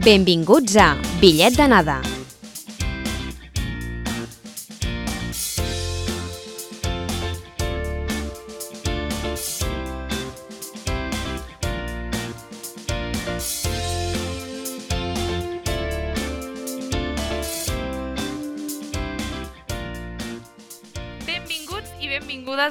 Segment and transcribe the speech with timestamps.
[0.00, 2.19] Benvinguts a Bitllet d'anada.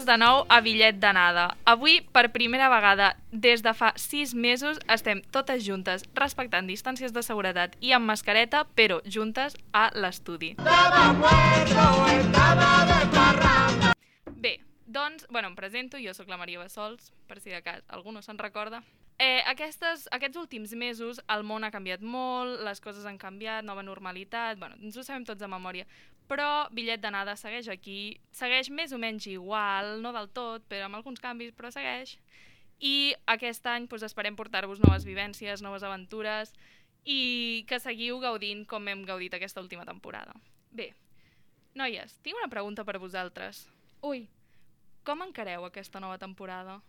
[0.10, 1.52] De nou a Bitllet d'anada.
[1.70, 7.22] Avui, per primera vegada des de fa sis mesos, estem totes juntes, respectant distàncies de
[7.22, 10.56] seguretat i amb mascareta, però juntes a l'estudi.
[14.34, 14.56] Bé,
[14.88, 18.26] doncs, bueno, em presento, jo sóc la Maria Bassols, per si de cas algú no
[18.26, 18.82] se'n recorda.
[19.20, 23.84] Eh, aquestes, aquests últims mesos el món ha canviat molt, les coses han canviat, nova
[23.84, 25.86] normalitat, bueno, ens ho sabem tots de memòria,
[26.30, 31.00] però Bitllet d'anada segueix aquí, segueix més o menys igual, no del tot, però amb
[31.00, 32.16] alguns canvis, però segueix.
[32.80, 36.54] I aquest any doncs, esperem portar-vos noves vivències, noves aventures
[37.04, 40.36] i que seguiu gaudint com hem gaudit aquesta última temporada.
[40.72, 40.94] Bé,
[41.76, 43.66] noies, tinc una pregunta per vosaltres.
[44.04, 44.28] Ui,
[45.04, 46.82] Com encareu aquesta nova temporada?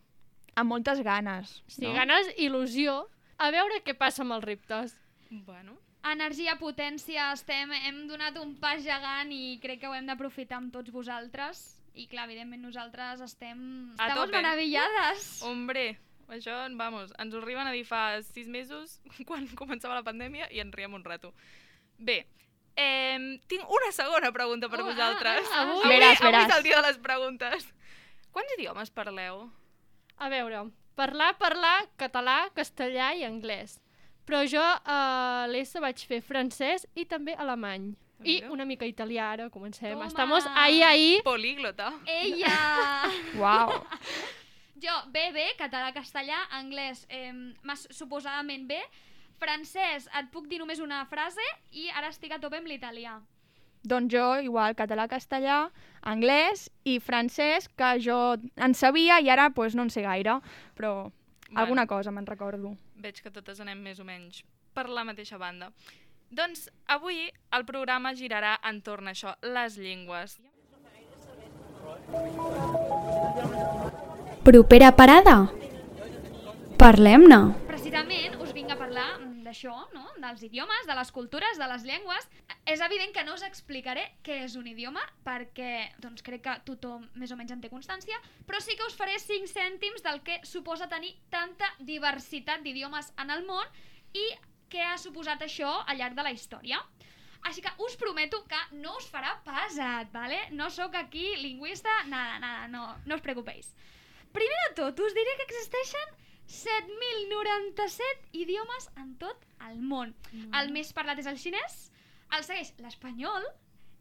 [0.56, 1.62] amb moltes ganes.
[1.68, 1.92] sí, no?
[1.94, 3.06] ganes, il·lusió.
[3.38, 4.96] A veure què passa amb els reptes.
[5.30, 10.58] Bueno, energia, potència, estem, hem donat un pas gegant i crec que ho hem d'aprofitar
[10.58, 11.76] amb tots vosaltres.
[11.94, 13.90] I clar, evidentment nosaltres estem...
[13.98, 14.36] A Estamos tope.
[14.40, 15.42] maravillades.
[15.42, 15.98] hombre,
[16.30, 20.60] això, vamos, ens ho arriben a dir fa sis mesos, quan començava la pandèmia, i
[20.62, 21.34] ens riem un rato.
[21.98, 22.26] Bé,
[22.78, 23.18] eh,
[23.50, 25.50] tinc una segona pregunta per Oh, ah, vosaltres.
[25.52, 26.56] ah, avui- avui, Veràs, avui és veràs.
[26.56, 27.66] el dia de les preguntes.
[28.30, 29.50] Quants idiomes parleu?
[30.16, 33.80] A veure, parlar, parlar, català, castellà i anglès.
[34.30, 37.88] Però jo a l'ESA vaig fer francès i també alemany.
[38.22, 39.90] I una mica italià, ara comencem.
[39.90, 40.06] Toma!
[40.06, 41.16] Estamos ahí, ahí.
[41.26, 41.88] Políglota.
[42.06, 43.08] Ella!
[43.40, 43.72] Uau.
[44.78, 47.32] jo, bé, bé, català, castellà, anglès, eh,
[47.66, 48.78] mas- suposadament bé.
[49.40, 51.42] Francès, et puc dir només una frase
[51.72, 53.16] i ara estic a tope amb l'italià.
[53.82, 55.70] doncs jo, igual, català, castellà,
[56.04, 60.38] anglès i francès, que jo en sabia i ara pues, no en sé gaire,
[60.76, 61.10] però
[61.56, 62.76] alguna cosa me'n recordo.
[63.00, 64.42] Veig que totes anem més o menys
[64.76, 65.70] per la mateixa banda.
[66.30, 67.24] Doncs avui
[67.56, 70.36] el programa girarà entorn a això, les llengües.
[74.44, 75.36] Propera parada?
[76.80, 77.40] Parlem-ne.
[77.70, 80.06] Precisament us vinc a parlar mm, d'això, no?
[80.24, 82.28] Dels idiomes, de les cultures, de les llengües.
[82.68, 87.08] És evident que no us explicaré què és un idioma, perquè doncs, crec que tothom
[87.20, 90.40] més o menys en té constància, però sí que us faré 5 cèntims del que
[90.46, 93.66] suposa tenir tanta diversitat d'idiomes en el món
[94.14, 94.26] i
[94.70, 96.80] què ha suposat això al llarg de la història.
[97.48, 100.42] Així que us prometo que no us farà pesat, ¿vale?
[100.52, 103.72] No sóc aquí lingüista, nada, nada, no, no us preocupéis.
[104.30, 106.12] Primer de tot, us diré que existeixen
[106.50, 110.14] 7.097 idiomes en tot el món.
[110.34, 111.90] El més parlat és el xinès,
[112.34, 113.46] el segueix l'espanyol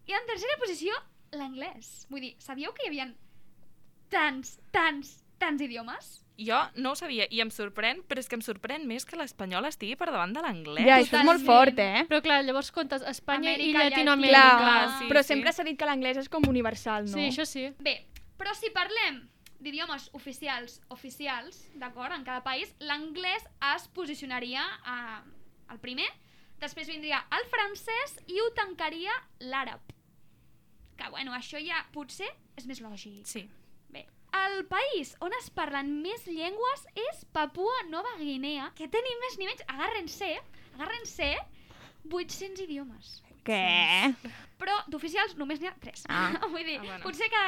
[0.09, 0.95] i en tercera posició
[1.37, 2.07] l'anglès.
[2.09, 3.11] Vull dir, sabíeu que hi havia
[4.09, 6.17] tants, tants, tants idiomes?
[6.39, 9.67] Jo no ho sabia i em sorprèn, però és que em sorprèn més que l'espanyol
[9.67, 10.87] estigui per davant de l'anglès.
[10.87, 12.05] Ja, això és molt fort, eh?
[12.09, 14.45] Però clar, llavors comptes Espanya Amèrica, i Llatinoamèrica.
[14.45, 15.33] Clar, Clar, sí, però sí.
[15.33, 17.17] sempre s'ha dit que l'anglès és com universal, no?
[17.17, 17.67] Sí, això sí.
[17.83, 17.99] Bé,
[18.39, 19.19] però si parlem
[19.59, 24.97] d'idiomes oficials oficials, d'acord, en cada país, l'anglès es posicionaria a,
[25.67, 26.07] al primer,
[26.59, 29.83] després vindria el francès i ho tancaria l'àrab.
[30.99, 32.27] Que, bueno, això ja potser
[32.59, 33.23] és més lògic.
[33.27, 33.45] Sí.
[33.91, 34.05] Bé,
[34.41, 39.39] el país on es parlen més llengües és Papua Nova Guinea, que té ni més
[39.39, 40.33] ni menys, agarren-se,
[40.75, 41.33] agarren-se,
[42.09, 43.19] 800 idiomes.
[43.49, 44.31] Què?
[44.59, 46.01] Però d'oficials només n'hi ha 3.
[46.11, 46.33] Ah.
[46.53, 47.03] Vull dir, Ah, bueno.
[47.05, 47.43] potser que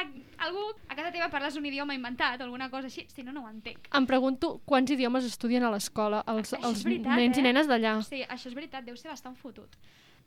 [0.46, 3.42] algú a casa teva parles un idioma inventat o alguna cosa així, si no, no
[3.44, 3.90] ho entenc.
[3.94, 7.46] Em pregunto quants idiomes estudien a l'escola els, Això els veritat, nens i eh?
[7.50, 7.98] nenes d'allà.
[8.08, 9.76] Sí, això és veritat, deu ser bastant fotut.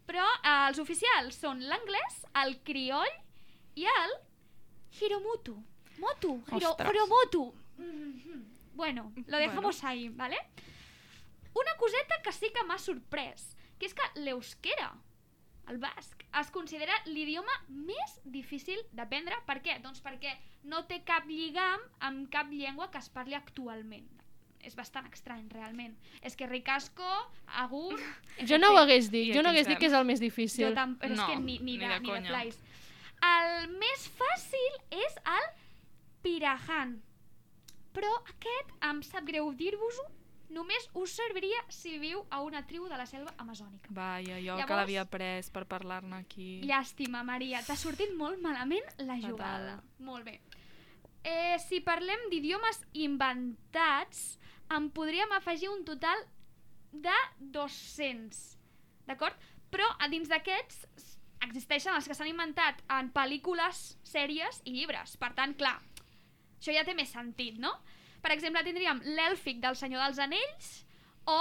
[0.06, 3.10] Però eh, els oficials són l'anglès, el crioll
[3.82, 4.14] i el
[5.02, 5.58] hiromutu.
[5.98, 7.48] Motu, hiro, hiromutu.
[7.78, 8.44] Mhm.
[8.76, 10.38] Bueno, lo dejamos ahí, ¿vale?
[11.56, 14.92] Una coseta que sí que m'ha sorprès, que és que l'euskera,
[15.72, 19.38] el basc, es considera l'idioma més difícil d'aprendre.
[19.48, 19.80] Per què?
[19.84, 20.36] Doncs perquè
[20.70, 24.06] no té cap lligam amb cap llengua que es parli actualment.
[24.66, 25.94] És bastant estrany, realment.
[26.26, 27.06] És que ricasco,
[27.62, 28.00] agur...
[28.50, 30.74] Jo no ho hagués dit, jo no hagués dit que és el més Jo difícil.
[30.74, 30.96] tam...
[31.02, 32.58] Però No, és que ni, ni, ni de, de ni de plais.
[33.26, 35.46] El més fàcil és el
[36.26, 36.98] pirahan.
[37.96, 40.08] Però aquest, em sap greu dir-vos-ho,
[40.50, 43.90] només us serviria si viu a una tribu de la selva amazònica.
[43.90, 46.62] Vaja, jo que Llavors- l'havia pres per parlar-ne aquí.
[46.64, 49.30] Llàstima, Maria, t'ha sortit molt malament la Fatal.
[49.32, 49.84] jugada.
[50.00, 50.42] Molt bé.
[51.24, 54.40] Eh, si parlem d'idiomes inventats,
[54.70, 56.18] en podríem afegir un total
[56.92, 58.58] de 200,
[59.08, 59.36] d'acord?
[59.72, 60.86] Però a dins d'aquests
[61.42, 65.18] existeixen els que s'han inventat en pel·lícules, sèries i llibres.
[65.18, 65.80] Per tant, clar,
[66.60, 67.74] això ja té més sentit, no?
[68.26, 70.70] Per exemple, tindríem l'èlfic del Senyor dels Anells
[71.30, 71.38] o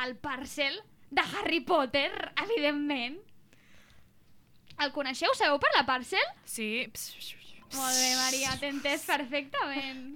[0.00, 0.78] el parcel
[1.12, 2.08] de Harry Potter,
[2.40, 3.18] evidentment.
[4.80, 5.34] El coneixeu?
[5.36, 6.24] Sabeu per la parcel?
[6.48, 6.86] Sí.
[7.74, 10.06] Molt bé, Maria, t'he entès perfectament.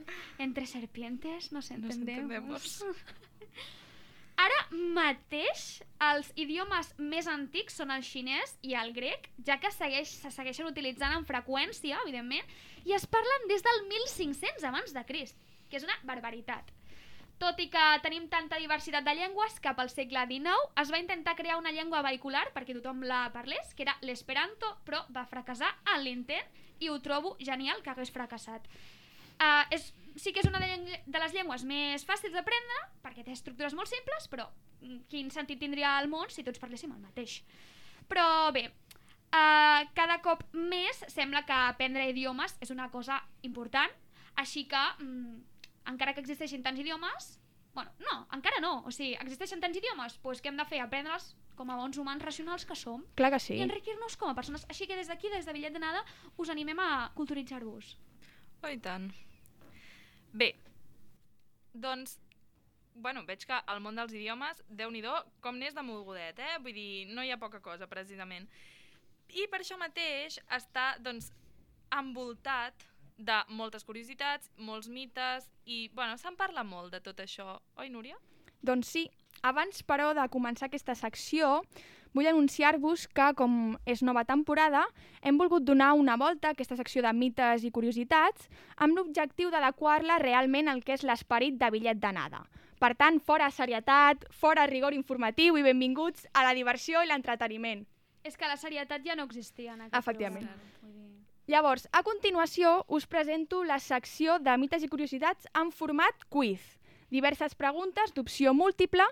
[0.40, 2.80] Entre serpientes nos entendemos.
[2.80, 3.26] entendemos.
[4.46, 4.58] Ara
[4.94, 5.66] mateix
[6.08, 10.70] els idiomes més antics són el xinès i el grec, ja que segueix, se segueixen
[10.70, 12.56] utilitzant amb freqüència, evidentment,
[12.86, 15.36] i es parlen des del 1500 abans de Crist,
[15.68, 16.74] que és una barbaritat.
[17.38, 21.36] Tot i que tenim tanta diversitat de llengües, cap al segle XIX es va intentar
[21.38, 26.02] crear una llengua vehicular perquè tothom la parlés, que era l'esperanto, però va fracassar en
[26.02, 28.66] l'intent i ho trobo genial que hagués fracassat.
[29.38, 33.76] Uh, és, sí que és una de, les llengües més fàcils d'aprendre, perquè té estructures
[33.78, 34.48] molt simples, però
[34.82, 37.38] mm, quin sentit tindria el món si tots parléssim el mateix?
[38.10, 38.66] Però bé,
[39.30, 43.94] uh, cada cop més sembla que aprendre idiomes és una cosa important,
[44.42, 45.38] així que, mm,
[45.90, 47.38] encara que existeixin tants idiomes,
[47.74, 50.80] bueno, no, encara no, o sigui, existeixen tants idiomes, doncs què hem de fer?
[50.84, 53.58] Aprendre'ls com a bons humans racionals que som Clar que i sí.
[53.64, 54.64] enriquir-nos com a persones.
[54.70, 56.04] Així que des d'aquí, des de Bitllet de Nada,
[56.36, 57.96] us animem a culturitzar-vos.
[58.62, 59.10] Oh, i tant.
[60.34, 60.52] Bé,
[61.72, 62.18] doncs,
[62.94, 65.02] bueno, veig que el món dels idiomes, déu nhi
[65.40, 66.58] com n'és de mogudet, eh?
[66.62, 68.48] Vull dir, no hi ha poca cosa, precisament.
[69.28, 71.30] I per això mateix està, doncs,
[71.94, 72.87] envoltat
[73.18, 78.16] de moltes curiositats, molts mites, i, bueno, se'n parla molt de tot això, oi, Núria?
[78.62, 79.04] Doncs sí,
[79.42, 81.62] abans però de començar aquesta secció,
[82.14, 84.84] vull anunciar-vos que, com és nova temporada,
[85.22, 90.18] hem volgut donar una volta a aquesta secció de mites i curiositats amb l'objectiu d'adequar-la
[90.22, 92.46] realment al que és l'esperit de bitllet d'anada.
[92.78, 97.84] Per tant, fora serietat, fora rigor informatiu i benvinguts a la diversió i l'entreteniment.
[98.22, 100.46] És que la serietat ja no existia en aquest Efectivament.
[100.46, 100.97] programa.
[101.48, 106.60] Llavors, a continuació, us presento la secció de mites i curiositats en format quiz.
[107.08, 109.06] Diverses preguntes d'opció múltiple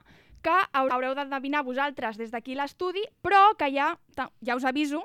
[0.44, 3.97] que hau- haureu d'endevinar vosaltres des d'aquí l'estudi, però que ja,
[4.44, 5.00] ja us aviso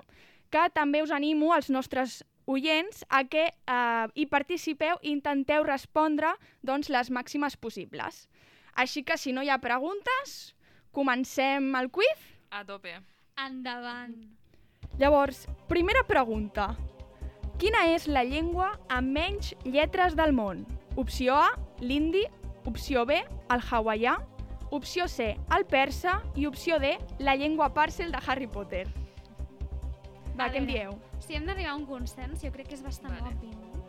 [0.52, 6.34] que també us animo als nostres oients a que eh, hi participeu i intenteu respondre
[6.62, 8.28] doncs, les màximes possibles.
[8.76, 10.54] Així que, si no hi ha preguntes,
[10.92, 12.28] comencem el quiz?
[12.52, 12.98] A tope.
[13.40, 14.18] Endavant.
[15.00, 16.76] Llavors, primera pregunta.
[17.62, 20.64] Quina és la llengua amb menys lletres del món?
[20.98, 22.24] Opció A, l'indi.
[22.66, 23.20] Opció B,
[23.54, 24.16] el hawaià.
[24.74, 26.16] Opció C, el persa.
[26.34, 28.88] I opció D, la llengua parcel de Harry Potter.
[30.40, 30.98] Va, què em dieu?
[31.22, 33.36] Si hem d'arribar a un consens, jo crec que és bastant Vale.
[33.36, 33.86] obvi, no?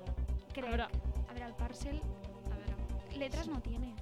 [0.53, 0.67] Crec.
[0.67, 0.89] A veure.
[1.31, 2.03] a veure, el parcel,
[2.53, 3.95] A veure, letres no tiene.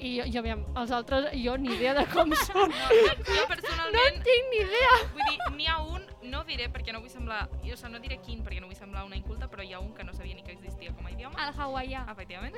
[0.00, 2.70] I, i aviam, els altres, jo ni idea de com són.
[2.70, 4.16] No, jo, jo personalment...
[4.18, 4.94] No tinc ni idea.
[5.14, 7.44] Vull dir, n'hi ha un, no diré perquè no vull semblar...
[7.52, 9.92] O sigui, no diré quin perquè no vull semblar una inculta, però hi ha un
[9.94, 11.36] que no sabia ni que existia com a idioma.
[11.46, 12.06] El hawaià.
[12.12, 12.56] Efectivament.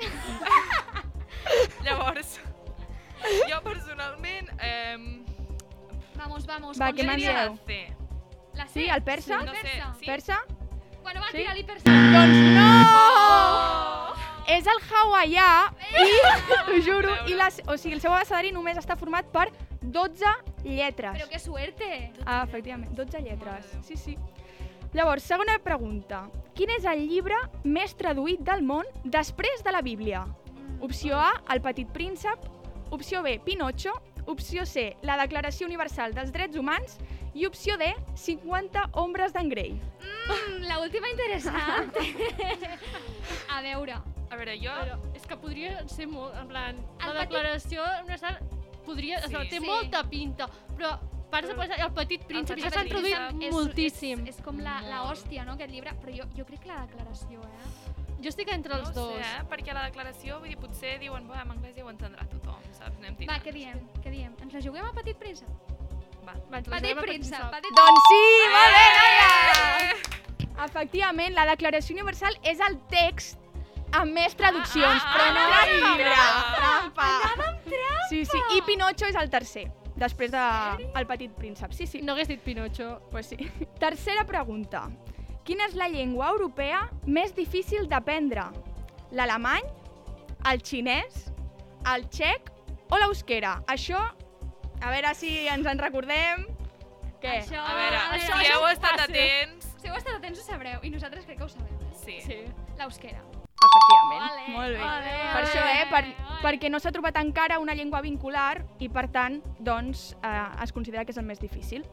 [1.85, 2.39] Llavors,
[3.49, 4.49] jo personalment...
[4.59, 5.21] Eh,
[6.15, 6.77] Vamos, vamos.
[6.79, 7.57] Va, què dieu?
[7.67, 7.79] C.
[8.55, 8.73] La C.
[8.79, 9.41] Sí, el persa?
[9.41, 9.89] El No sé, persa.
[9.99, 10.05] sí.
[10.05, 10.37] Persa?
[11.03, 11.37] Bueno, va, Sí?
[11.41, 11.91] tira-li persa.
[11.91, 12.69] Doncs no!
[12.95, 13.24] Oh!
[14.51, 15.49] És el hawaià
[15.97, 16.05] i,
[16.67, 19.47] t'ho juro, i les, o sigui, el seu abecedari només està format per
[19.81, 20.31] 12
[20.65, 21.17] lletres.
[21.17, 21.89] Però que suerte.
[22.25, 23.69] Ah, efectivament, 12 lletres.
[23.87, 24.17] Sí, sí.
[24.95, 26.25] Llavors, segona pregunta.
[26.55, 27.37] Quin és el llibre
[27.67, 30.23] més traduït del món després de la Bíblia?
[30.85, 32.45] Opció A, El petit príncep.
[32.95, 33.93] Opció B, Pinocho.
[34.25, 36.97] Opció C, La Declaració Universal dels Drets Humans.
[37.35, 39.75] I opció D, 50 ombres d'en Grey.
[39.75, 41.91] Mm, la última interessant.
[43.55, 43.99] a veure.
[44.31, 44.71] A veure, jo...
[44.71, 48.39] Però és que podria ser molt, en plan, El la petit- declaració universal
[48.85, 49.29] podria, Sí.
[49.35, 49.49] sí.
[49.49, 49.65] té Sí.
[49.65, 53.53] molta pinta, però parts de Però- pensar, el petit príncep, ja s'han Príncep traduït és,
[53.53, 54.19] moltíssim.
[54.27, 56.85] És, és com la, la hòstia, no, aquest llibre, però jo, jo crec que la
[56.85, 57.93] declaració, eh?
[58.21, 59.13] Jo estic entre els no dos.
[59.13, 59.43] sé, eh?
[59.49, 62.97] perquè la declaració, vull dir, potser diuen, va, en anglès ja ho entendrà tothom, saps?
[62.97, 63.43] Anem Va, tirant.
[63.43, 63.79] què diem?
[64.01, 64.33] Què diem?
[64.41, 65.49] Ens la juguem a Petit Príncep?
[66.25, 66.33] Va.
[66.49, 67.51] Va, ens la Petit juguem a Príncep, príncep.
[67.51, 68.23] Petit Doncs sí,
[68.55, 70.65] molt bé, Laia!
[70.65, 73.37] Efectivament, la Declaració Universal és el text
[74.01, 76.13] amb més traduccions, ah, però no ah, el llibre.
[76.59, 77.09] trampa.
[77.35, 77.51] Trampa!
[78.09, 79.65] Sí, sí, i Pinocho és el tercer,
[79.97, 80.41] després de
[80.99, 81.71] El Petit Príncep.
[81.73, 82.01] Sí, sí.
[82.05, 82.99] No hagués dit Pinocho.
[83.11, 83.37] Pues sí.
[83.81, 84.87] Tercera pregunta.
[85.45, 88.47] Quina és la llengua europea més difícil d'aprendre?
[89.13, 89.65] L'alemany,
[90.49, 91.27] el xinès,
[91.93, 92.49] el txec
[92.89, 93.59] o l'eusquera?
[93.69, 94.01] Això,
[94.81, 96.45] a veure si ens en recordem.
[97.21, 97.39] Què?
[97.43, 99.15] Això, A veure, això, si això heu estat fàcil.
[99.15, 99.71] atents...
[99.81, 101.73] Si heu estat atents ho sabreu, i nosaltres crec que ho sabem.
[101.85, 101.93] eh?
[102.03, 102.17] Sí.
[102.25, 102.39] Sí.
[102.77, 103.21] L'eusquera.
[103.55, 104.25] Efectivament.
[104.31, 104.83] Ole, Molt bé.
[104.83, 105.85] ole, per ole, això, eh?
[105.89, 106.39] Per, ole.
[106.43, 111.05] perquè no s'ha trobat encara una llengua vincular i, per tant, doncs, eh, es considera
[111.05, 111.85] que és el més difícil.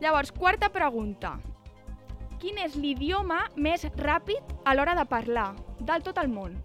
[0.00, 1.38] Llavors, quarta pregunta.
[2.38, 6.58] Quin és l'idioma més ràpid a l'hora de parlar del tot el món?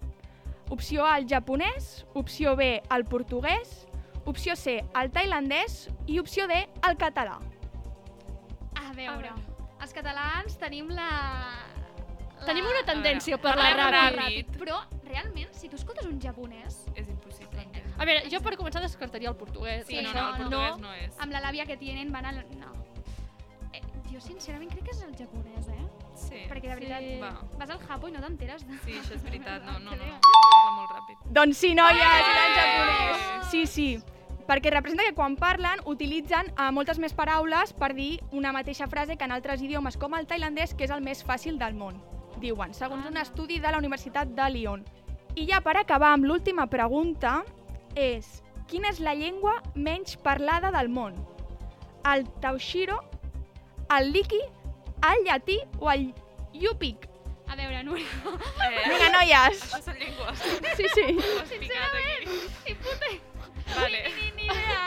[0.70, 3.86] Opció A, el japonès, opció B, el portuguès,
[4.24, 7.38] opció C, el tailandès i opció D, el català.
[8.76, 9.32] A veure,
[9.80, 11.08] els catalans tenim la...
[12.42, 12.46] la...
[12.50, 14.18] Tenim una tendència a Parlem parlar ràpid.
[14.20, 14.58] ràpid.
[14.60, 17.62] Però, realment, si tu escoltes un japonès, És impossible.
[17.62, 17.94] entendre.
[17.98, 19.86] A veure, jo per començar descartaria el portuguès.
[19.86, 21.18] Sí, no, això no, el portuguès no és.
[21.18, 22.42] amb la làbia que tenen, van al...
[22.58, 22.72] No.
[23.72, 23.80] Eh,
[24.12, 25.88] jo, sincerament, crec que és el japonès, eh?
[26.14, 26.42] Sí.
[26.48, 27.18] Perquè, de veritat, Sí.
[27.20, 27.30] Va.
[27.58, 28.76] vas al Japó i no t'enteres de...
[28.84, 29.62] Sí, això és veritat.
[29.64, 30.18] No, no, no.
[30.26, 31.22] Parla molt ràpid.
[31.32, 32.58] Doncs sí, noies, era en Eh!
[32.58, 33.50] japonès.
[33.50, 33.88] Sí, sí.
[34.46, 39.16] Perquè representa que quan parlen utilitzen eh, moltes més paraules per dir una mateixa frase
[39.16, 42.02] que en altres idiomes, com el tailandès, que és el més fàcil del món,
[42.42, 44.84] diuen, segons un estudi de la Universitat de Lyon.
[45.38, 47.38] I ja per acabar amb l'última pregunta
[47.96, 51.16] és quina és la llengua menys parlada del món?
[52.04, 52.98] El tauxiro,
[53.96, 54.40] el liqui,
[55.08, 56.10] el llatí o el
[56.52, 57.08] yupik?
[57.48, 58.06] A veure, Núria,
[58.64, 59.60] Eh, Vinga, noies!
[59.66, 60.38] Això són llengües.
[60.78, 61.04] Sí, sí.
[61.18, 61.68] Ho aquí.
[62.66, 63.10] ni puta
[63.76, 64.00] Vale.
[64.16, 64.78] ni, ni idea.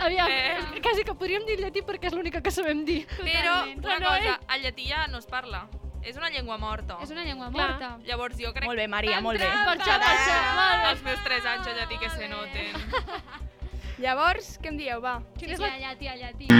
[0.00, 0.80] Aviam, Eh.
[0.82, 3.06] quasi que podríem dir llatí perquè és l'única que sabem dir.
[3.18, 3.78] Però, Totalment.
[3.78, 5.68] una Però no, cosa, el llatí ja no es parla.
[6.02, 6.98] És una llengua morta.
[7.02, 7.70] És una llengua Clar.
[7.70, 7.90] morta.
[8.06, 9.46] Llavors jo crec Molt bé, Maria, molt bé.
[9.48, 13.48] Per això, per això, els meus 3 anys de llatí que se noten.
[13.98, 15.16] Llavors, què em dieu, va?
[15.40, 16.54] Sí, sí, allà, tia, allà, tia.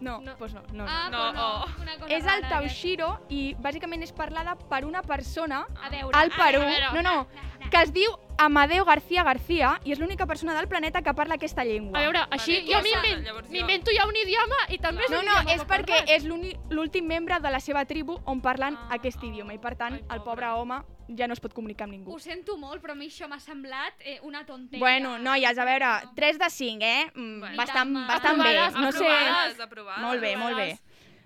[0.00, 0.84] No, doncs no, no.
[0.84, 0.86] no.
[0.86, 1.46] Ah, No, no.
[1.64, 1.68] oh.
[1.82, 5.64] Una cosa És el tauxiro i bàsicament és parlada per una persona.
[5.82, 7.02] A veure, al Perú, a veure.
[7.02, 11.14] no, no, que es diu Amadeo García García i és l'única persona del planeta que
[11.14, 11.98] parla aquesta llengua.
[11.98, 15.32] A veure, així Vale, jo m'invento ja un idioma i també és no, un no,
[15.40, 16.14] idioma és per perquè parlar.
[16.16, 16.24] és
[16.70, 20.04] l'últim membre de la seva tribu on parlen Ah, aquest idioma i per tant ai,
[20.10, 20.46] el pobre.
[20.46, 20.82] home
[21.16, 22.12] ja no es pot comunicar amb ningú.
[22.14, 24.80] Ho sento molt, però a mi això m'ha semblat eh, una tonteria.
[24.80, 27.10] Bueno, noies, a veure, 3 de 5, eh?
[27.14, 27.56] Mm, Bueno.
[27.56, 28.58] Bastant, Aprovades, bastant bé.
[28.58, 29.08] aprovades, No sé...
[29.08, 30.02] Aprovades, aprovades.
[30.04, 30.78] Molt bé, molt bé.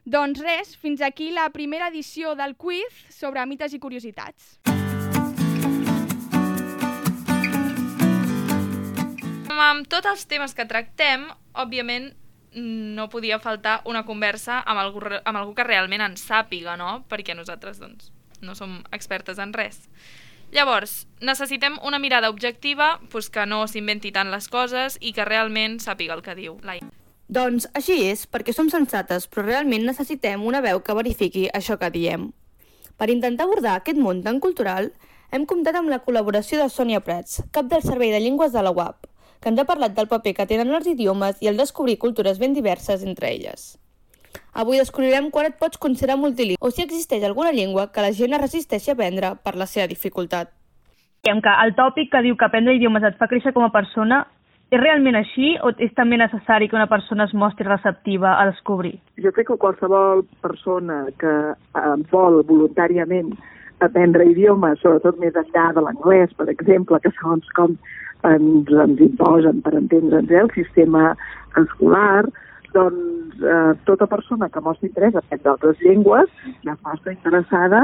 [0.04, 4.58] Doncs res, fins aquí la primera edició del quiz sobre mites i curiositats.
[9.62, 12.10] Amb tots els temes que tractem, òbviament,
[12.54, 17.04] no podia faltar una conversa amb algú, amb algú que realment en sàpiga, no?
[17.08, 18.10] Perquè nosaltres, doncs,
[18.42, 19.80] no som expertes en res.
[20.52, 25.78] Llavors, necessitem una mirada objectiva pues, que no s'inventi tant les coses i que realment
[25.80, 26.58] sàpiga el que diu.
[26.66, 26.82] Lai.
[27.32, 31.88] Doncs així és, perquè som sensates, però realment necessitem una veu que verifiqui això que
[31.94, 32.28] diem.
[33.00, 34.90] Per intentar abordar aquest món tan cultural,
[35.32, 38.74] hem comptat amb la col·laboració de Sònia Prats, cap del Servei de Llengües de la
[38.76, 39.08] UAP,
[39.40, 42.52] que ens ha parlat del paper que tenen els idiomes i el descobrir cultures ben
[42.52, 43.78] diverses entre elles.
[44.52, 48.34] Avui descobrirem quan et pots considerar multilingüe o si existeix alguna llengua que la gent
[48.36, 50.52] es resisteixi a aprendre per la seva dificultat.
[51.24, 54.26] Diguem que el tòpic que diu que aprendre idiomes et fa créixer com a persona
[54.72, 58.94] és realment així o és també necessari que una persona es mostri receptiva a descobrir?
[59.24, 63.32] Jo crec que qualsevol persona que eh, vol voluntàriament
[63.84, 67.76] aprendre idiomes, sobretot més enllà de l'anglès, per exemple, que segons com
[68.28, 71.12] ens, ens imposen, per entendre'ns, eh, el sistema
[71.60, 72.28] escolar,
[72.74, 76.30] doncs eh, tota persona que mostri interès a aprendre altres llengües
[76.66, 77.82] ja fa estar interessada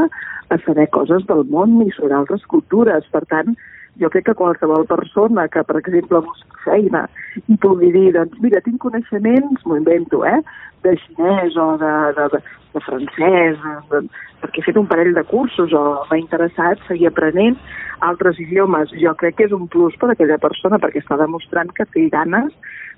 [0.49, 3.07] a saber coses del món i sobre altres cultures.
[3.13, 3.57] Per tant,
[4.01, 7.07] jo crec que qualsevol persona que, per exemple, busqui feina
[7.47, 10.41] i pugui dir, doncs, mira, tinc coneixements, m'ho invento, eh?,
[10.87, 12.41] de xinès o de, de, de,
[12.75, 13.59] de francès,
[13.91, 14.03] de,
[14.43, 17.59] perquè he fet un parell de cursos o m'ha interessat seguir aprenent
[18.07, 18.93] altres idiomes.
[19.03, 22.07] Jo crec que és un plus per a aquella persona perquè està demostrant que té
[22.15, 22.55] ganes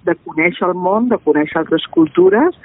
[0.09, 2.57] de conèixer el món, de conèixer altres cultures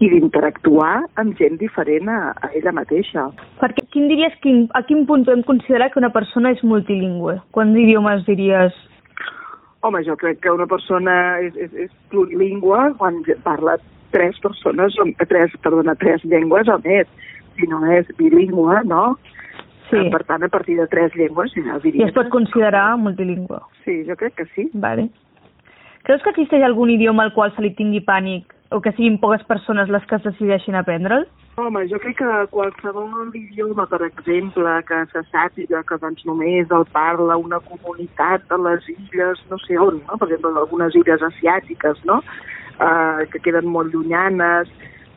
[0.00, 3.26] i d'interactuar amb gent diferent a, a ella mateixa.
[3.60, 7.36] Perquè quin diries, quin, a quin punt podem considerar que una persona és multilingüe?
[7.56, 8.76] Quants idiomes diries?
[9.84, 13.76] Home, jo crec que una persona és, és, és plurilingüe quan parla
[14.10, 17.08] tres persones, o, tres, perdona, tres llengües o més.
[17.56, 19.04] Si no és bilingüe, no?
[19.90, 19.98] Sí.
[19.98, 22.08] Eh, Per tant, a partir de tres llengües ja I diria...
[22.08, 23.60] es pot considerar multilingüe.
[23.84, 24.70] Sí, jo crec que sí.
[24.72, 25.10] Vale.
[26.02, 29.42] Creus que existeix algun idioma al qual se li tingui pànic o que siguin poques
[29.48, 31.26] persones les que es decideixin aprendre'l?
[31.60, 36.86] Home, jo crec que qualsevol idioma, per exemple, que se sàpiga que doncs, només el
[36.94, 40.16] parla una comunitat de les illes, no sé on, no?
[40.16, 42.22] per exemple, d'algunes illes asiàtiques, no?
[42.80, 44.70] Uh, que queden molt llunyanes,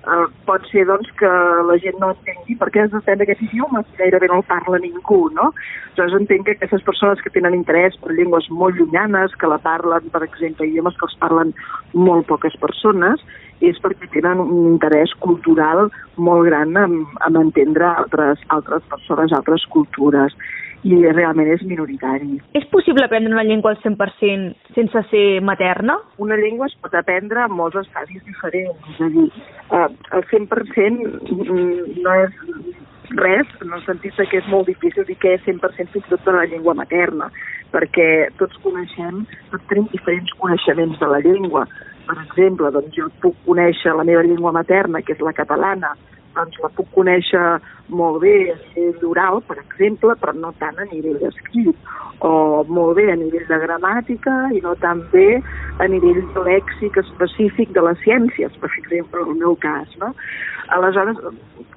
[0.07, 1.29] uh, pot ser doncs, que
[1.69, 4.81] la gent no entengui per què has d'aprendre aquest idioma si gairebé no el parla
[4.83, 5.51] ningú, no?
[5.98, 10.10] Llavors entenc que aquestes persones que tenen interès per llengües molt llunyanes, que la parlen,
[10.13, 11.53] per exemple, idiomes que els parlen
[11.93, 13.24] molt poques persones,
[13.63, 19.65] és perquè tenen un interès cultural molt gran en, en entendre altres, altres persones, altres
[19.74, 20.36] cultures
[20.84, 22.38] i realment és minoritari.
[22.60, 25.96] És possible aprendre una llengua al 100% sense ser materna?
[26.20, 29.29] Una llengua es pot aprendre en molts estadis diferents, és a dir,
[29.79, 29.88] eh,
[30.20, 32.36] el 100% no és
[33.15, 36.24] res, en el sentit que és molt difícil dir que és 100% fins i tot
[36.25, 37.29] de la llengua materna,
[37.72, 41.65] perquè tots coneixem, tots tenim diferents coneixements de la llengua.
[42.07, 45.93] Per exemple, doncs jo puc conèixer la meva llengua materna, que és la catalana,
[46.36, 47.44] doncs la puc conèixer
[47.94, 51.92] molt bé a nivell oral, per exemple, però no tant a nivell escrit,
[52.24, 55.42] o molt bé a nivell de gramàtica i no tan bé
[55.84, 59.90] a nivell de lèxic específic de les ciències, per exemple, en el meu cas.
[60.02, 60.13] No?
[60.74, 61.20] Aleshores,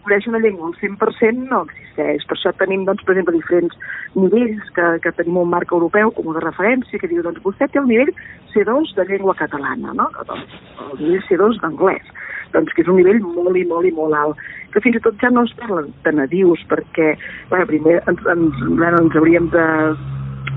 [0.07, 2.27] conèixer una llengua al 100% no existeix.
[2.29, 3.75] Per això tenim, doncs, per exemple, diferents
[4.15, 7.83] nivells que, que tenim un marc europeu com de referència que diu, doncs, vostè té
[7.83, 8.15] el nivell
[8.55, 10.09] C2 de llengua catalana, no?
[10.31, 12.16] Doncs, el nivell C2 d'anglès
[12.55, 14.43] doncs que és un nivell molt i molt i molt alt,
[14.75, 17.15] que fins i tot ja no es parlen de nadius, perquè,
[17.51, 19.67] bueno, primer ens, ens, bueno, ens hauríem de,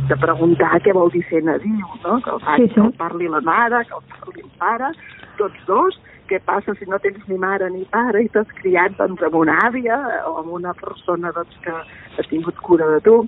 [0.09, 2.19] de preguntar què vol dir ser nadiu, no?
[2.25, 2.75] Que el, pare, sí, sí.
[2.75, 4.91] que el parli la mare, que el parli el pare,
[5.39, 9.23] tots dos, què passa si no tens ni mare ni pare i t'has criat doncs,
[9.25, 9.97] amb una àvia
[10.29, 13.21] o amb una persona doncs, que ha tingut cura de tu.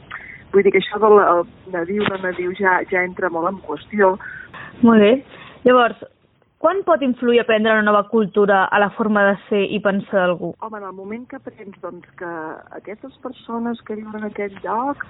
[0.51, 1.21] Vull dir que això del
[1.73, 4.17] nadiu no nadiu ja, ja entra molt en qüestió.
[4.83, 5.13] Molt bé.
[5.63, 6.03] Llavors,
[6.61, 10.51] quan pot influir aprendre una nova cultura a la forma de ser i pensar d'algú?
[10.61, 12.33] Home, en el moment que aprens doncs, que
[12.77, 15.01] aquestes persones que viuen en aquest lloc,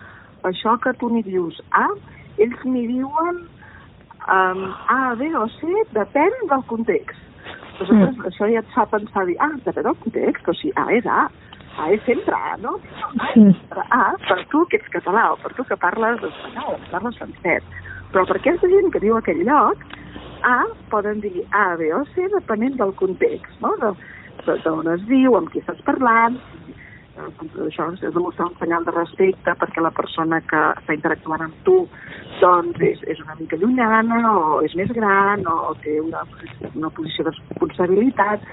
[0.47, 1.89] això que tu n'hi dius A,
[2.39, 4.63] ells n'hi diuen um,
[4.95, 7.19] A, B o C, depèn del context.
[7.81, 8.25] Aleshores, mm.
[8.31, 11.25] això ja et fa pensar, dir, ah, depèn del context, o sigui, A és A,
[11.81, 12.77] A és sempre A, no?
[13.35, 13.51] Mm.
[13.91, 17.67] A, per tu que ets català, o per tu que parles espanyol, parles francès.
[18.15, 19.83] Però per aquesta gent que viu a aquell lloc,
[20.43, 23.75] a poden dir A, B o C depenent del context, no?
[23.81, 23.93] de,
[24.45, 26.39] de, d'on es diu, amb qui estàs parlant,
[27.15, 31.63] doncs això és demostrar un senyal de respecte perquè la persona que està interactuant amb
[31.67, 31.77] tu
[32.39, 36.23] doncs és, és una mica llunyana o és més gran o té una,
[36.73, 38.47] una posició de responsabilitat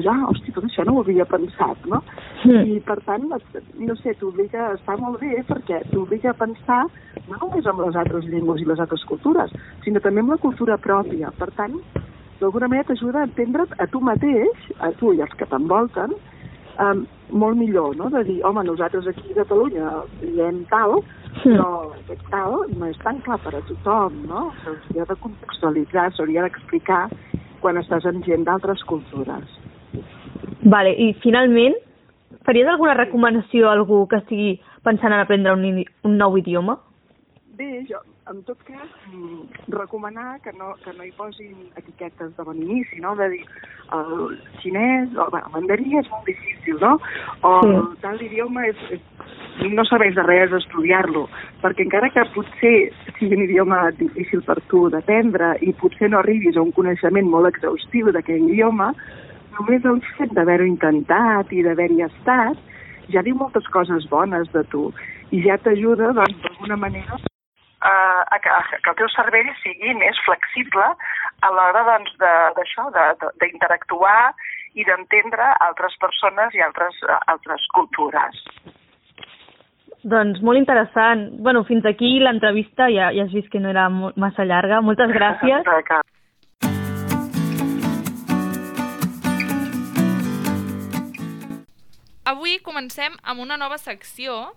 [0.00, 2.00] ja, ah, hosti, tot això no ho havia pensat, no?
[2.44, 2.62] Mm.
[2.72, 6.82] I per tant, no sé, t'obliga a estar molt bé perquè t'obliga a pensar
[7.28, 9.52] no només amb les altres llengües i les altres cultures,
[9.84, 11.32] sinó també amb la cultura pròpia.
[11.38, 11.76] Per tant,
[12.40, 16.16] d'alguna manera t'ajuda a entendre't a tu mateix, a tu i als que t'envolten,
[16.80, 18.08] um, molt millor, no?
[18.12, 21.02] De dir, home, nosaltres aquí a Catalunya diem tal,
[21.42, 24.48] però aquest tal no és tan clar per a tothom, no?
[24.64, 27.04] S'hauria de contextualitzar, s'hauria d'explicar
[27.62, 29.61] quan estàs amb gent d'altres cultures.
[30.62, 31.74] Vale, i finalment,
[32.46, 34.54] faries alguna recomanació a algú que estigui
[34.86, 36.78] pensant en aprendre un, un nou idioma?
[37.58, 37.98] Bé, jo,
[38.30, 43.00] en tot cas, mm, recomanar que no, que no hi posin etiquetes de bon inici,
[43.02, 43.14] no?
[43.18, 43.42] De dir,
[43.92, 46.94] el xinès, o bueno, el mandarí és molt difícil, no?
[47.42, 47.74] O sí.
[48.02, 49.02] tal idioma és, és,
[49.68, 51.26] no serveix de res estudiar-lo,
[51.62, 52.76] perquè encara que potser
[53.18, 57.52] sigui un idioma difícil per tu d'aprendre i potser no arribis a un coneixement molt
[57.52, 58.94] exhaustiu d'aquell idioma,
[59.58, 64.88] només el fet d'haver-ho intentat i d'haver-hi estat ja diu moltes coses bones de tu
[65.32, 67.18] i ja t'ajuda, doncs, d'alguna manera
[67.82, 68.50] a que,
[68.82, 70.84] que el teu cervell sigui més flexible
[71.42, 74.32] a l'hora doncs, d'això, doncs, d'interactuar
[74.78, 78.38] i d'entendre altres persones i altres, altres cultures.
[80.02, 81.28] Doncs molt interessant.
[81.38, 84.80] bueno, fins aquí l'entrevista, ja, ja has vist que no era massa llarga.
[84.80, 85.66] Moltes gràcies.
[92.24, 94.52] Avui comencem amb una nova secció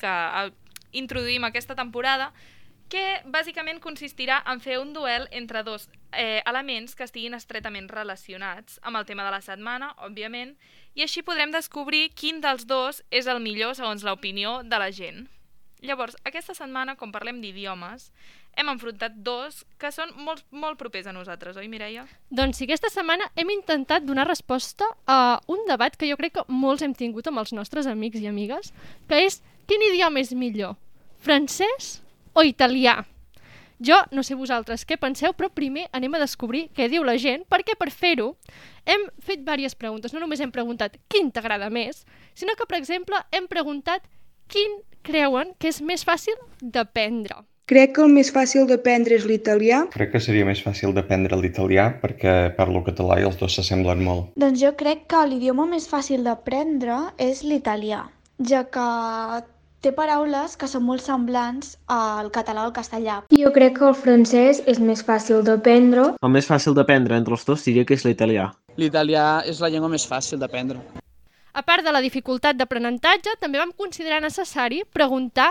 [0.00, 0.50] que eh,
[0.96, 2.30] introduïm aquesta temporada
[2.90, 8.80] que bàsicament consistirà en fer un duel entre dos eh, elements que estiguin estretament relacionats
[8.82, 10.56] amb el tema de la setmana, òbviament,
[10.98, 15.28] i així podrem descobrir quin dels dos és el millor segons l'opinió de la gent.
[15.80, 18.10] Llavors, aquesta setmana, com parlem d'idiomes,
[18.58, 22.04] hem enfrontat dos que són molt, molt propers a nosaltres, oi, Mireia?
[22.28, 26.44] Doncs sí, aquesta setmana hem intentat donar resposta a un debat que jo crec que
[26.52, 28.74] molts hem tingut amb els nostres amics i amigues,
[29.08, 29.40] que és
[29.70, 30.76] quin idioma és millor,
[31.24, 31.96] francès
[32.36, 32.98] o italià?
[33.80, 37.46] Jo no sé vosaltres què penseu, però primer anem a descobrir què diu la gent,
[37.48, 38.34] perquè per fer-ho
[38.84, 40.12] hem fet diverses preguntes.
[40.12, 42.04] No només hem preguntat quin t'agrada més,
[42.36, 44.04] sinó que, per exemple, hem preguntat
[44.52, 47.44] quin creuen que és més fàcil d'aprendre.
[47.70, 49.84] Crec que el més fàcil d'aprendre és l'italià.
[49.94, 54.32] Crec que seria més fàcil d'aprendre l'italià perquè parlo català i els dos s'assemblen molt.
[54.42, 58.02] Doncs jo crec que l'idioma més fàcil d'aprendre és l'italià,
[58.42, 58.86] ja que
[59.80, 63.20] té paraules que són molt semblants al català o al castellà.
[63.30, 66.08] Jo crec que el francès és més fàcil d'aprendre.
[66.20, 68.50] El més fàcil d'aprendre entre els dos diria que és l'italià.
[68.82, 70.82] L'italià és la llengua més fàcil d'aprendre.
[71.52, 75.50] A part de la dificultat d'aprenentatge, també vam considerar necessari preguntar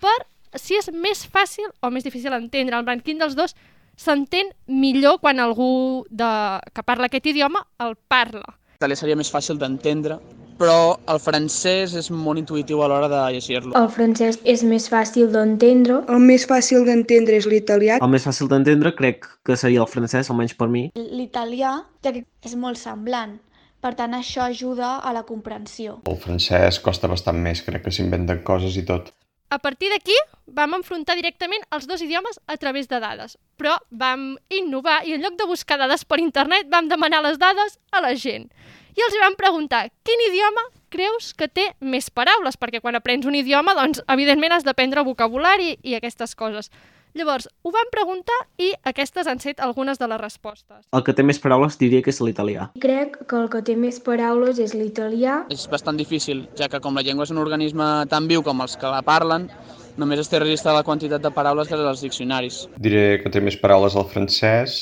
[0.00, 0.16] per
[0.54, 2.78] si és més fàcil o més difícil entendre.
[2.78, 3.54] El quin dels dos
[3.96, 6.30] s'entén millor quan algú de...
[6.72, 8.56] que parla aquest idioma el parla.
[8.74, 10.18] L'italià seria més fàcil d'entendre,
[10.58, 13.74] però el francès és molt intuïtiu a l'hora de llegir-lo.
[13.78, 16.00] El francès és més fàcil d'entendre.
[16.10, 18.00] El més fàcil d'entendre és l'italià.
[18.02, 20.88] El més fàcil d'entendre crec que seria el francès, almenys per mi.
[20.94, 23.38] L'italià, ja que és molt semblant.
[23.84, 25.98] Per tant, això ajuda a la comprensió.
[26.08, 29.10] El francès costa bastant més, crec que s'inventen coses i tot.
[29.52, 30.16] A partir d'aquí,
[30.56, 33.36] vam enfrontar directament els dos idiomes a través de dades.
[33.60, 37.76] Però vam innovar i en lloc de buscar dades per internet, vam demanar les dades
[37.92, 38.48] a la gent.
[38.96, 42.56] I els vam preguntar, quin idioma creus que té més paraules?
[42.56, 46.70] Perquè quan aprens un idioma, doncs, evidentment has d'aprendre vocabulari i aquestes coses.
[47.14, 50.80] Llavors, ho vam preguntar i aquestes han set algunes de les respostes.
[50.90, 52.64] El que té més paraules diria que és l'italià.
[52.82, 55.36] Crec que el que té més paraules és l'italià.
[55.54, 58.74] És bastant difícil, ja que com la llengua és un organisme tan viu com els
[58.80, 59.46] que la parlen,
[59.94, 62.64] només es té registre la quantitat de paraules que als diccionaris.
[62.82, 64.74] Diré que té més paraules al francès,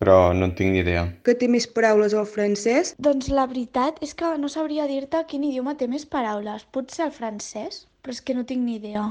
[0.00, 1.04] però no en tinc ni idea.
[1.28, 2.96] Que té més paraules al francès?
[2.96, 6.64] Doncs la veritat és que no sabria dir-te quin idioma té més paraules.
[6.72, 9.10] Potser el francès, però és que no tinc ni idea.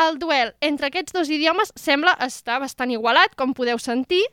[0.00, 4.24] El duel entre aquests dos idiomes sembla estar bastant igualat, com podeu sentir,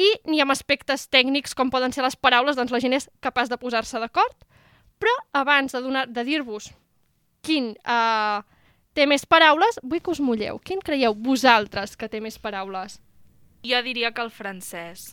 [0.00, 3.50] i ni amb aspectes tècnics com poden ser les paraules, doncs la gent és capaç
[3.52, 4.46] de posar-se d'acord.
[5.02, 6.70] Però abans de, donar, de dir-vos
[7.42, 8.40] quin uh,
[8.94, 10.60] té més paraules, vull que us mulleu.
[10.62, 13.00] Quin creieu vosaltres que té més paraules?
[13.66, 15.10] Jo diria que el francès.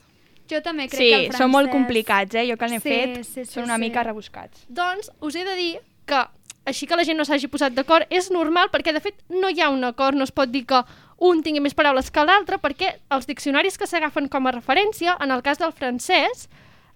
[0.49, 1.41] Jo també crec sí, que el francès...
[1.43, 2.45] són molt complicats, eh?
[2.49, 3.87] Jo que l'he Sí, fet, sí, sí, són una sí.
[3.87, 4.63] mica rebuscats.
[4.69, 5.73] Doncs us he de dir
[6.09, 6.23] que
[6.69, 9.61] així que la gent no s'hagi posat d'acord és normal perquè de fet no hi
[9.61, 10.83] ha un acord, no es pot dir que
[11.19, 15.33] un tingui més paraules que l'altre perquè els diccionaris que s'agafen com a referència, en
[15.35, 16.47] el cas del francès,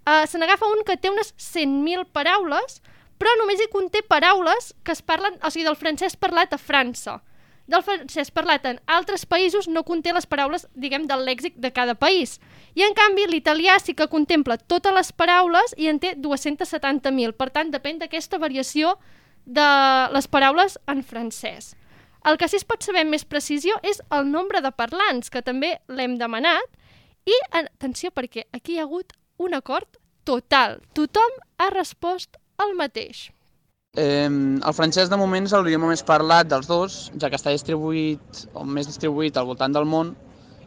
[0.05, 2.79] eh, se n'agafa un que té unes 100.000 paraules,
[3.19, 7.21] però només hi conté paraules que es parlen, o sigui, del francès parlat a França.
[7.67, 11.95] Del francès parlat en altres països no conté les paraules, diguem, del lèxic de cada
[11.95, 12.41] país.
[12.75, 17.37] I en canvi l'italià sí que contempla totes les paraules i en té 270.000.
[17.39, 18.97] Per tant, depèn d'aquesta variació
[19.45, 19.69] de
[20.13, 21.73] les paraules en francès.
[22.23, 25.43] El que sí es pot saber amb més precisió és el nombre de parlants, que
[25.43, 26.69] també l'hem demanat,
[27.27, 29.11] i atenció perquè aquí hi ha hagut
[29.43, 30.79] un acord total.
[30.95, 33.29] Tothom ha respost el mateix.
[33.99, 38.45] Eh, el francès de moment és l'idioma més parlat dels dos, ja que està distribuït,
[38.55, 40.15] o més distribuït al voltant del món,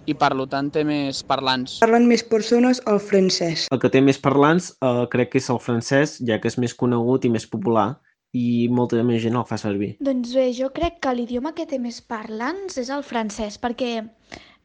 [0.06, 1.80] i per tant té més parlants.
[1.82, 3.66] Parlen més persones el francès.
[3.74, 6.74] El que té més parlants eh, crec que és el francès, ja que és més
[6.74, 7.96] conegut i més popular,
[8.36, 9.94] i molta més gent el fa servir.
[10.04, 13.92] Doncs bé, jo crec que l'idioma que té més parlants és el francès, perquè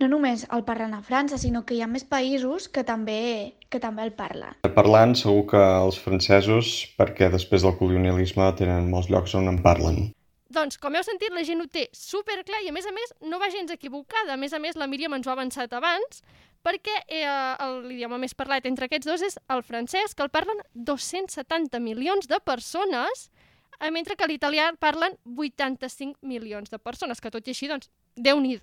[0.02, 3.80] no només el parlen a França, sinó que hi ha més països que també, que
[3.84, 4.58] també el parlen.
[4.78, 10.10] Parlant segur que els francesos, perquè després del colonialisme tenen molts llocs on en parlen.
[10.52, 13.40] Doncs, com heu sentit, la gent ho té superclar i, a més a més, no
[13.40, 14.34] va gens equivocada.
[14.34, 16.24] A més a més, la Míriam ens ho ha avançat abans,
[16.66, 17.30] perquè eh,
[17.86, 22.42] l'idioma més parlat entre aquests dos és el francès, que el parlen 270 milions de
[22.44, 23.30] persones,
[23.90, 28.40] mentre que l'italià el parlen 85 milions de persones, que tot i així, doncs, déu
[28.40, 28.60] nhi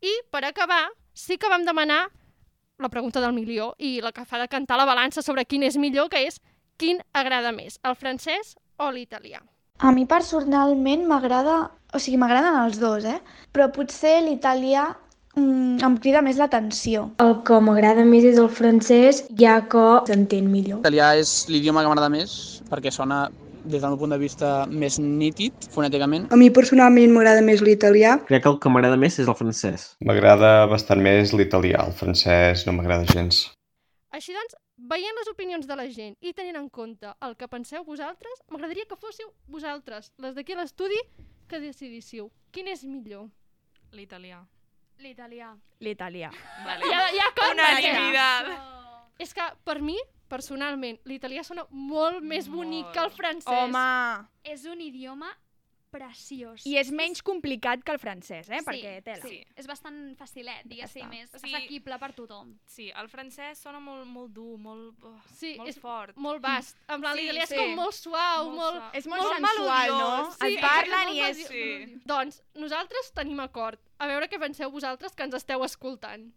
[0.00, 2.08] I, per acabar, sí que vam demanar
[2.78, 5.76] la pregunta del milió i la que fa de cantar la balança sobre quin és
[5.76, 6.40] millor, que és
[6.78, 9.42] quin agrada més, el francès o l'italià.
[9.78, 13.18] A mi personalment m'agrada, o sigui, m'agraden els dos, eh?
[13.54, 14.86] Però potser l'italià
[15.34, 17.08] mm, em crida més l'atenció.
[17.22, 20.82] El que m'agrada més és el francès, ja que s'entén millor.
[20.82, 22.38] L'italià és l'idioma que m'agrada més,
[22.70, 23.26] perquè sona
[23.64, 26.28] des del meu punt de vista més nítid, fonèticament.
[26.32, 28.18] A mi personalment m'agrada més l'italià.
[28.28, 29.90] Crec que el que m'agrada més és el francès.
[30.04, 33.46] M'agrada bastant més l'italià, el francès no m'agrada gens.
[34.14, 34.56] Així doncs,
[34.90, 38.86] veient les opinions de la gent i tenint en compte el que penseu vosaltres, m'agradaria
[38.88, 41.00] que fóssiu vosaltres, les d'aquí a l'estudi,
[41.48, 42.30] que decidíssiu.
[42.52, 43.28] Quin és millor?
[43.92, 44.42] L'italià.
[45.02, 45.52] L'italià.
[45.80, 46.30] L'italià.
[46.64, 46.90] Vale.
[46.90, 48.48] Ja, ja Unanimitat.
[49.22, 49.96] És que, per mi,
[50.28, 53.52] personalment, l'italià sona molt més bonic que el francès.
[53.52, 54.28] Home!
[54.44, 55.32] És un idioma
[55.90, 56.66] preciós.
[56.68, 58.58] I és menys complicat que el francès, eh?
[58.60, 59.22] Sí, Perquè tela.
[59.24, 59.38] sí.
[59.56, 61.22] És bastant facilet, diguéssim, està.
[61.22, 61.54] és Sí.
[61.54, 62.50] assequible per tothom.
[62.66, 66.14] Sí, el francès sona molt, molt dur, molt, oh, Sí, molt és fort.
[66.16, 66.76] molt vast.
[66.88, 67.56] En plan, Sí, l'italià és sí.
[67.56, 68.76] com molt suau, Molt molt...
[68.76, 68.90] suau.
[68.92, 69.96] És molt, Molt sensual, no?
[69.96, 70.54] melodiós, Sí, sí.
[70.54, 71.38] Et parlen i és...
[71.50, 72.02] melodiós.
[72.04, 73.78] Doncs nosaltres tenim acord.
[73.98, 76.34] A veure què penseu vosaltres que ens esteu escoltant.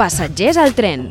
[0.00, 1.02] Passatgers al tren.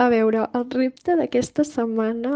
[0.00, 2.32] A veure, el repte d'aquesta setmana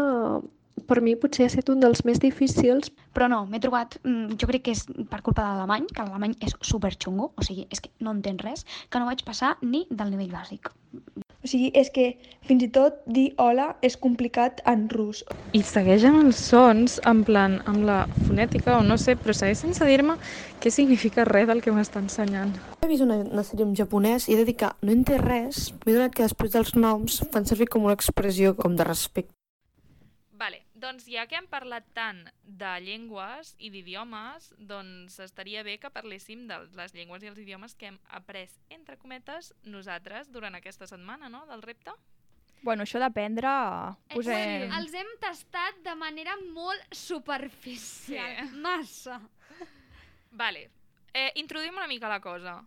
[0.89, 2.91] per mi potser ha estat un dels més difícils.
[3.13, 6.35] Però no, m'he trobat, mm, jo crec que és per culpa de l'alemany, que l'alemany
[6.45, 9.85] és super xungo, o sigui, és que no entenc res, que no vaig passar ni
[9.89, 10.73] del nivell bàsic.
[11.39, 15.21] O sigui, és que fins i tot dir hola és complicat en rus.
[15.55, 19.63] I segueix amb els sons, en plan, amb la fonètica, o no sé, però segueix
[19.63, 20.17] sense dir-me
[20.59, 22.51] què significa res del que m'està ensenyant.
[22.83, 25.69] He vist una, una sèrie en japonès i he de dir que no entenc res.
[25.85, 29.38] M'he donat que després dels noms fan servir com una expressió com de respecte.
[30.79, 36.45] Doncs ja que hem parlat tant de llengües i d'idiomes, doncs estaria bé que parléssim
[36.47, 41.27] de les llengües i els idiomes que hem après, entre cometes, nosaltres durant aquesta setmana,
[41.27, 41.91] no?, del repte.
[42.61, 43.51] Bueno, això d'aprendre...
[44.15, 44.39] Us he...
[44.39, 48.39] Eh, Els hem tastat de manera molt superficial.
[48.39, 48.63] Sí.
[48.63, 49.19] Massa.
[50.31, 50.69] Vale,
[51.13, 52.59] eh, introduïm una mica la cosa.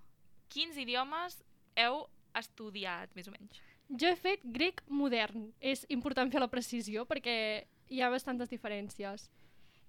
[0.52, 1.40] Quins idiomes
[1.80, 2.02] heu
[2.36, 3.60] estudiat, més o menys?
[3.88, 5.50] Jo he fet grec modern.
[5.60, 9.28] És important fer la precisió perquè hi ha bastantes diferències.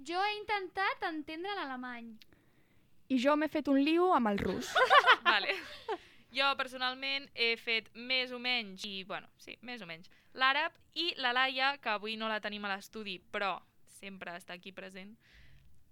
[0.03, 2.09] Jo he intentat entendre l'alemany.
[3.07, 4.71] I jo m'he fet un liu amb el rus.
[5.23, 5.55] vale.
[6.33, 11.11] Jo, personalment, he fet més o menys, i, bueno, sí, més o menys, l'àrab i
[11.21, 13.53] la Laia, que avui no la tenim a l'estudi, però
[13.99, 15.13] sempre està aquí present,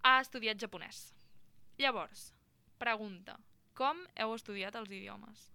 [0.02, 1.12] ha estudiat japonès.
[1.78, 2.32] Llavors,
[2.82, 3.38] pregunta,
[3.78, 5.51] com heu estudiat els idiomes?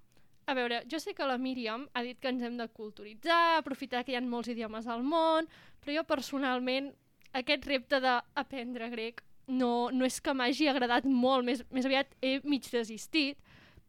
[0.48, 4.06] A veure, jo sé que la Míriam ha dit que ens hem de culturitzar, aprofitar
[4.08, 5.50] que hi ha molts idiomes al món,
[5.84, 6.94] però jo personalment
[7.36, 12.38] aquest repte d'aprendre grec no, no és que m'hagi agradat molt, més, més aviat he
[12.48, 13.36] mig desistit,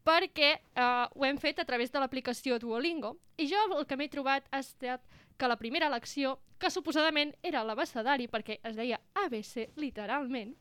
[0.03, 4.11] perquè eh, ho hem fet a través de l'aplicació Duolingo, i jo el que m'he
[4.11, 5.03] trobat ha estat
[5.39, 10.57] que la primera lecció, que suposadament era l'abecedari, perquè es deia ABC literalment,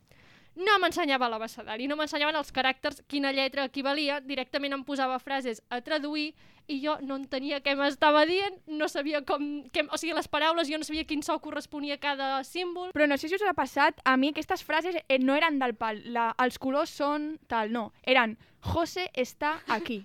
[0.58, 5.80] no m'ensenyava l'abecedari, no m'ensenyaven els caràcters, quina lletra equivalia, directament em posava frases a
[5.84, 6.32] traduir
[6.68, 9.44] i jo no entenia què m'estava dient, no sabia com...
[9.72, 12.90] Què, o sigui, les paraules, jo no sabia quin so corresponia a cada símbol.
[12.96, 15.74] Però no sé si us ha passat, a mi aquestes frases eh, no eren del
[15.78, 18.36] pal, la, els colors són tal, no, eren
[18.68, 20.02] José està aquí,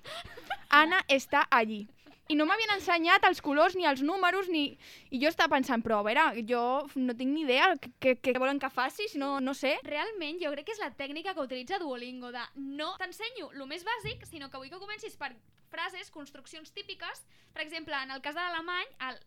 [0.69, 1.83] Ana està allí.
[2.31, 4.77] I no m'havien ensenyat els colors ni els números, ni...
[5.11, 6.61] i jo estava pensant, però a veure, jo
[6.95, 9.73] no tinc ni idea què, què volen que faci, si no, no sé.
[9.83, 12.45] Realment, jo crec que és la tècnica que utilitza Duolingo, de
[12.79, 15.33] no t'ensenyo el més bàsic, sinó que vull que comencis per
[15.73, 17.25] frases, construccions típiques.
[17.51, 19.19] Per exemple, en el cas de l'alemany, el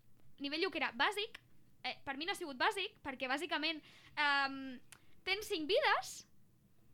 [0.47, 1.37] nivell 1 que era bàsic,
[1.85, 3.83] eh, per mi no ha sigut bàsic, perquè bàsicament
[4.17, 4.81] eh,
[5.29, 6.17] tens 5 vides,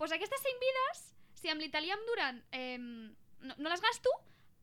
[0.02, 1.06] doncs aquestes 5 vides,
[1.38, 2.78] si amb l'italià em duren, eh,
[3.46, 4.10] no, no les gasto,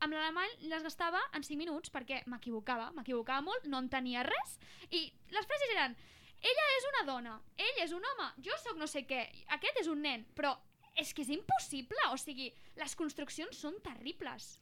[0.00, 4.56] amb l'alemany les gastava en 5 minuts perquè m'equivocava, m'equivocava molt, no entenia res
[4.90, 5.96] i les frases eren
[6.40, 9.88] ella és una dona, ell és un home, jo sóc no sé què, aquest és
[9.92, 10.54] un nen, però
[10.96, 12.48] és que és impossible, o sigui,
[12.80, 14.54] les construccions són terribles.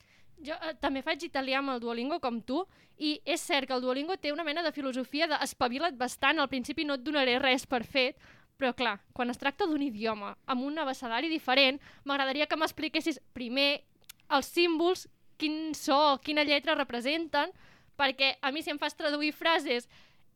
[0.45, 2.65] Jo eh, també faig italià amb el Duolingo com tu
[2.99, 6.87] i és cert que el Duolingo té una mena de filosofia d'espavila't bastant, al principi
[6.87, 8.19] no et donaré res per fet,
[8.59, 13.85] però clar, quan es tracta d'un idioma amb un abecedari diferent, m'agradaria que m'expliquessis primer
[14.35, 15.07] els símbols,
[15.39, 17.55] quin so, quina lletra representen,
[17.99, 19.89] perquè a mi si em fas traduir frases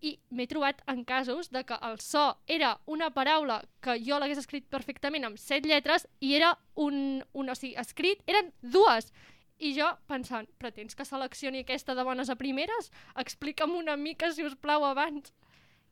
[0.02, 4.40] i m'he trobat en casos de que el so era una paraula que jo l'hagués
[4.42, 9.12] escrit perfectament amb set lletres i era un, un o sigui, escrit, eren dues.
[9.62, 12.90] I jo pensant, pretens que seleccioni aquesta de bones a primeres?
[13.14, 15.30] Explica'm una mica, si us plau, abans.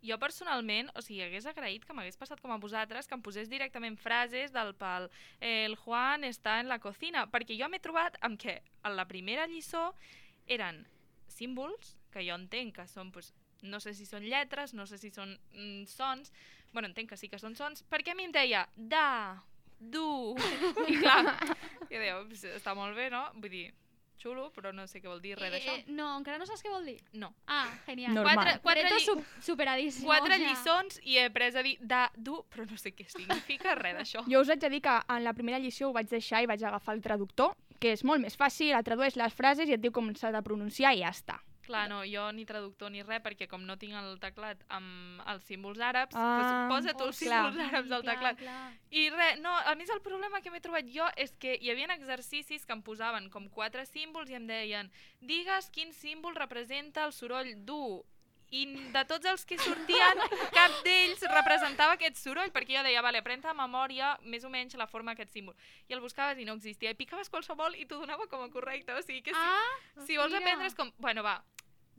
[0.06, 3.50] Jo personalment, o sigui, hagués agraït que m'hagués passat com a vosaltres, que em posés
[3.52, 5.10] directament frases del pal
[5.44, 9.46] el Juan està en la cocina, perquè jo m'he trobat amb que en la primera
[9.46, 9.90] lliçó
[10.48, 10.86] eren
[11.28, 15.10] símbols, que jo entenc que són, pues, no sé si són lletres, no sé si
[15.12, 16.32] són mm, sons,
[16.72, 19.36] bueno, entenc que sí que són sons, perquè a mi em deia da,
[19.78, 20.34] du,
[20.90, 21.36] i clar,
[21.90, 23.26] jo deia, "Ups, està molt bé, no?
[23.36, 23.66] Vull dir,
[24.22, 25.74] xulo, però no sé què vol dir res d'això.
[25.78, 26.98] Eh, no, encara no saps què vol dir?
[27.12, 27.32] No.
[27.46, 28.14] Ah, genial.
[28.14, 28.36] Normal.
[28.36, 29.16] Quatre- quatre lli- su
[29.50, 30.06] superadíssim.
[30.06, 33.74] Quatre o lliçons i he après a dir da, du, però no sé què significa
[33.74, 34.24] res d'això.
[34.30, 36.62] Jo us haig de dir que en la primera lliçó ho vaig deixar i vaig
[36.62, 39.90] agafar el traductor, que és molt més fàcil, et tradueix les frases i et diu
[39.92, 41.40] com s'ha de pronunciar i ja està.
[41.70, 45.44] Clar, no, jo ni traductor ni res, perquè com no tinc el teclat amb els
[45.46, 47.40] símbols àrabs, Ah, pues posa tu els oh, clar.
[47.46, 48.38] símbols àrabs al Clar, teclat.
[48.42, 48.72] clar.
[48.90, 51.86] I res, no, a més el problema que m'he trobat jo és que hi havia
[51.94, 57.12] exercicis que em posaven com quatre símbols i em deien digues quin símbol representa el
[57.12, 58.02] soroll dur
[58.50, 60.18] i de tots els que sortien,
[60.54, 64.74] cap d'ells representava aquest soroll, perquè jo deia, vale, aprèn de memòria més o menys
[64.80, 65.54] la forma d'aquest símbol.
[65.88, 66.90] I el buscaves i no existia.
[66.90, 68.92] I picaves qualsevol i t'ho donava com a correcte.
[68.98, 70.40] O sigui que si, Ah, si vols mira.
[70.42, 71.36] aprendre és com, bueno, va,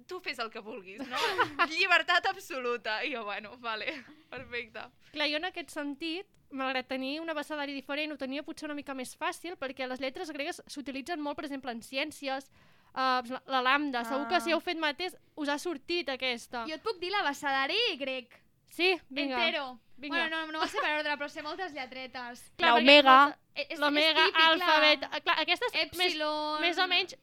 [0.08, 1.18] tu fes el que vulguis, no?
[1.72, 3.00] Llibertat absoluta.
[3.06, 3.94] I jo, bueno, vale,
[4.30, 4.84] perfecte.
[5.14, 8.94] Clar, jo en aquest sentit, malgrat tenir un abecedari diferent, ho tenia potser una mica
[8.94, 12.52] més fàcil, perquè les lletres gregues s'utilitzen molt, per exemple, en ciències,
[12.95, 14.01] uh, la, la lambda.
[14.01, 14.06] Ah.
[14.06, 16.65] Segur que si heu fet mateix us ha sortit aquesta.
[16.67, 18.38] Jo et puc dir l'abecedari grec.
[18.71, 19.38] Sí, vinga.
[19.45, 19.80] Entero.
[20.01, 20.17] Vinga.
[20.17, 22.39] Bueno, no, no va ser per ordre, però sé moltes lletretes.
[22.58, 23.17] Clar, L'omega.
[23.54, 24.47] És- és L'omega, típic, clar.
[24.54, 25.04] alfabet...
[25.23, 26.62] Clar, aquestes més, Epsilon.
[26.62, 27.15] més o menys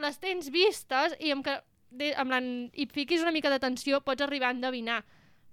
[0.00, 1.54] les tens vistes i amb, que,
[1.90, 2.40] de, amb la,
[2.74, 4.98] hi fiquis una mica d'atenció pots arribar a endevinar.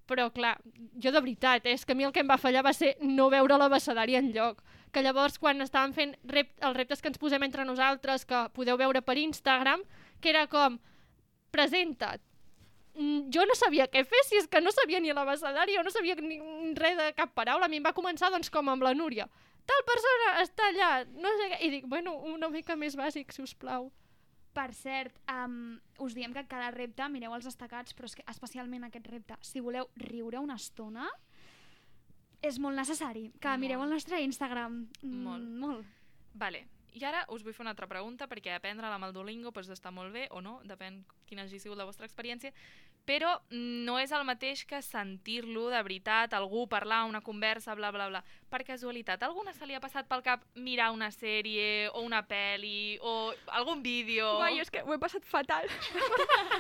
[0.08, 0.58] Però, clar,
[1.04, 2.96] jo de veritat, eh, és que a mi el que em va fallar va ser
[3.02, 4.60] no veure l'abecedari en lloc.
[4.98, 8.80] Que llavors, quan estàvem fent rep els reptes que ens posem entre nosaltres, que podeu
[8.82, 9.84] veure per Instagram,
[10.18, 10.80] que era com,
[11.54, 12.24] presenta't.
[12.96, 15.94] Mm, Jo no sabia què fer, si és que no sabia ni l'abecedari, jo no
[15.94, 16.40] sabia ni
[16.74, 17.68] res de cap paraula.
[17.68, 19.30] A mi em va començar, doncs, com amb la Núria.
[19.70, 21.62] Tal persona està allà, no sé què.
[21.68, 23.92] I dic, bueno, una mica més bàsic, si us plau.
[24.58, 28.90] Per cert, um, us diem que cada repte mireu els destacats, però és que especialment
[28.90, 31.06] aquest repte, si voleu riure una estona,
[32.48, 33.62] és molt necessari que Molt.
[33.62, 34.88] mireu el nostre Instagram.
[35.02, 35.54] Mm, Molt.
[35.66, 35.86] molt.
[36.34, 36.66] Vale.
[36.98, 39.92] I ara us vull fer una altra pregunta, perquè aprendre amb el Duolingo doncs, està
[39.92, 42.54] molt bé o no, depèn quina hagi sigut la vostra experiència,
[43.08, 48.10] però no és el mateix que sentir-lo de veritat, algú parlar, una conversa, bla, bla,
[48.12, 48.22] bla.
[48.52, 53.00] Per casualitat, alguna se li ha passat pel cap mirar una sèrie o una pel·li
[53.00, 54.34] o algun vídeo?
[54.42, 55.72] Guai, és que ho he passat fatal.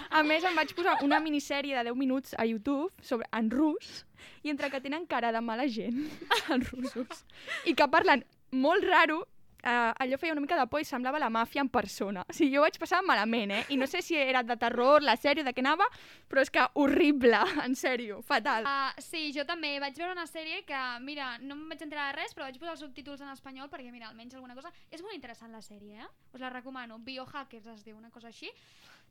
[0.09, 4.05] a més, em vaig posar una minissèrie de 10 minuts a YouTube sobre, en rus
[4.47, 6.05] i entre que tenen cara de mala gent,
[6.53, 7.25] els russos,
[7.67, 8.23] i que parlen
[8.55, 9.25] molt raro,
[9.63, 12.23] eh, allò feia una mica de por i semblava la màfia en persona.
[12.27, 13.63] O sigui, jo vaig passar malament, eh?
[13.73, 15.87] I no sé si era de terror, la sèrie, de què anava,
[16.29, 18.67] però és que horrible, en sèrio, fatal.
[18.67, 22.19] Uh, sí, jo també vaig veure una sèrie que, mira, no em vaig enterar de
[22.19, 24.71] res, però vaig posar els subtítols en espanyol perquè, mira, almenys alguna cosa...
[24.91, 26.09] És molt interessant la sèrie, eh?
[26.33, 26.99] Us la recomano.
[27.03, 28.51] Biohackers es diu, una cosa així.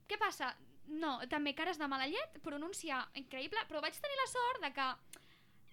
[0.07, 0.53] Què passa?
[0.87, 4.87] No, també cares de mala llet, pronunciar increïble, però vaig tenir la sort de que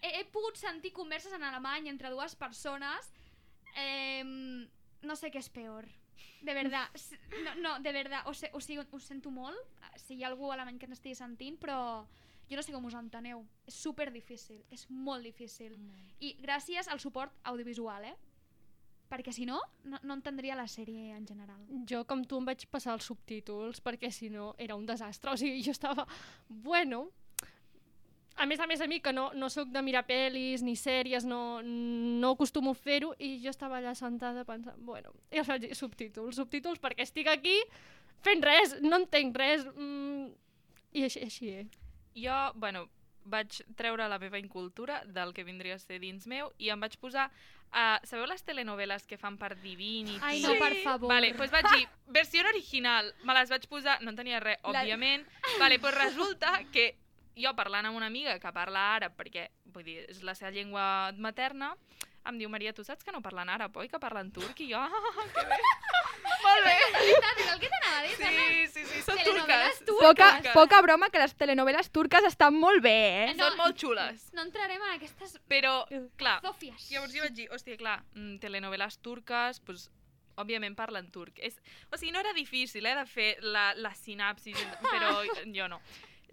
[0.02, 3.12] he, he pogut sentir converses en alemany entre dues persones
[3.76, 4.24] eh,
[5.04, 5.88] no sé què és peor.
[6.44, 6.90] De verdad,
[7.46, 9.58] no, no, de verdad o, se, o sigui, ho sento molt
[9.96, 11.78] si hi ha algú alemany que n'estigui sentint però
[12.50, 13.46] jo no sé com us enteneu.
[13.68, 15.78] És super difícil, és molt difícil.
[16.20, 18.16] I gràcies al suport audiovisual eh?
[19.14, 21.60] perquè si no, no, no entendria la sèrie en general.
[21.90, 25.34] Jo, com tu, em vaig passar els subtítols perquè si no era un desastre.
[25.34, 26.08] O sigui, jo estava...
[26.50, 27.10] Bueno...
[28.36, 31.26] A més a més, a mi, que no, no sóc de mirar pel·lis ni sèries,
[31.26, 35.62] no, no acostumo a fer-ho, i jo estava allà sentada pensant, bueno, i els vaig
[35.68, 37.60] dir subtítols, subtítols, perquè estic aquí
[38.26, 40.28] fent res, no entenc res, mm,
[40.98, 41.66] i així, així, eh?
[42.18, 42.88] Jo, bueno,
[43.26, 46.98] vaig treure la meva incultura del que vindria a ser dins meu i em vaig
[47.00, 47.30] posar...
[47.74, 50.20] Uh, sabeu les telenoveles que fan per Divinity?
[50.22, 51.10] Ai, no, per favor.
[51.10, 54.84] Vale, doncs vaig dir, versió original, me les vaig posar, no en tenia res, La-
[54.84, 55.24] òbviament.
[55.58, 56.92] Vale, doncs resulta que
[57.36, 61.12] jo parlant amb una amiga que parla àrab, perquè vull dir, és la seva llengua
[61.18, 61.74] materna,
[62.30, 63.90] em diu, Maria, tu saps que no parlen àrab, oi?
[63.92, 64.60] Que parlen turc?
[64.64, 65.58] I jo, ah, que bé.
[66.44, 66.76] Molt bé.
[67.00, 70.00] el que t'anava a dir Sí, sí, sí, són Telenoveles turques.
[70.04, 70.54] Poca, Turques.
[70.56, 73.36] poca broma que les telenoveles turques estan molt bé, eh?
[73.40, 74.30] Són molt xules.
[74.36, 75.74] no entrarem en aquestes Però,
[76.20, 79.90] clar, zofies llavors jo vaig dir, hòstia, clar, mm, telenoveles turques, doncs,
[80.40, 81.38] òbviament parlen turc.
[81.40, 81.60] És,
[81.92, 84.58] o sigui, no era difícil, eh, de fer la, la sinapsis,
[84.92, 85.22] però
[85.54, 85.80] jo no.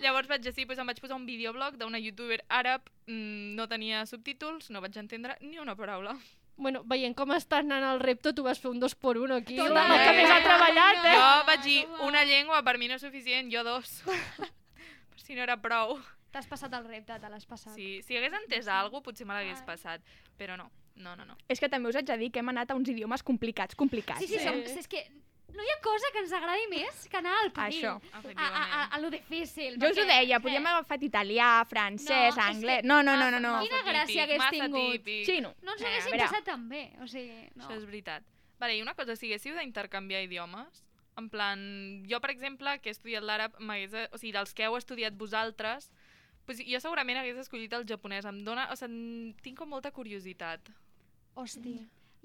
[0.01, 4.07] Llavors vaig dir, doncs em vaig posar un videoblog d'una youtuber àrab, mm, no tenia
[4.09, 6.17] subtítols, no vaig entendre ni una paraula.
[6.61, 9.57] Bueno, veient com està anant el repte, tu vas fer un dos por uno aquí,
[9.57, 9.89] Total.
[9.89, 11.15] la, que més ha treballat, eh?
[11.17, 14.03] Jo vaig dir, una llengua per mi no és suficient, jo dos.
[15.11, 15.99] per si no era prou.
[16.31, 17.73] T'has passat el repte, te l'has passat.
[17.75, 20.05] Sí, si hagués entès alguna cosa, potser me l'hagués passat,
[20.39, 21.37] però no, no, no, no.
[21.49, 24.21] És que també us haig de dir que hem anat a uns idiomes complicats, complicats.
[24.23, 25.09] Sí, sí, som, és que
[25.55, 27.85] no hi ha cosa que ens agradi més que anar al perill.
[27.85, 27.95] Això.
[28.13, 29.79] A, a, a, a lo difícil.
[29.81, 32.85] Jo us ho deia, podíem haver agafat italià, francès, No, anglès...
[32.85, 33.41] No, no, no, no.
[33.41, 33.55] no.
[33.65, 34.93] Quina gràcia hagués tingut.
[34.99, 35.25] típic.
[35.27, 35.55] Xino.
[35.63, 36.85] No ens Eh, haguéssim passat tan bé.
[37.03, 37.65] O sigui, no.
[37.65, 38.23] Això és veritat.
[38.61, 40.85] Vale, i una cosa, si haguéssiu d'intercanviar idiomes,
[41.17, 41.59] en plan,
[42.09, 45.91] jo, per exemple, que he estudiat l'àrab, o sigui, dels que heu estudiat vosaltres,
[46.47, 48.25] pues jo segurament hagués escollit el japonès.
[48.25, 50.71] Em dona, o sigui, tinc com molta curiositat.
[51.35, 51.77] Hosti,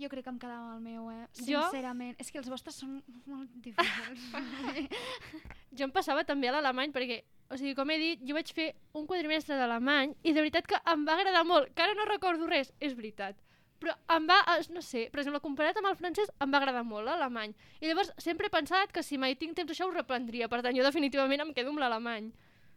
[0.01, 1.27] jo crec que em quedava el meu, eh?
[1.39, 1.61] Jo?
[1.63, 2.15] Sincerament.
[2.19, 4.25] És que els vostres són molt difícils.
[5.75, 7.17] Jo em passava també a l'alemany perquè,
[7.51, 10.79] o sigui, com he dit, jo vaig fer un quadrimestre d'alemany i de veritat que
[10.91, 13.35] em va agradar molt, que ara no recordo res, és veritat.
[13.83, 14.37] Però em va,
[14.71, 17.51] no sé, per exemple, comparat amb el francès, em va agradar molt l'alemany.
[17.81, 20.77] I llavors sempre he pensat que si mai tinc temps això ho reprendria, per tant
[20.77, 22.31] jo definitivament em quedo amb l'alemany.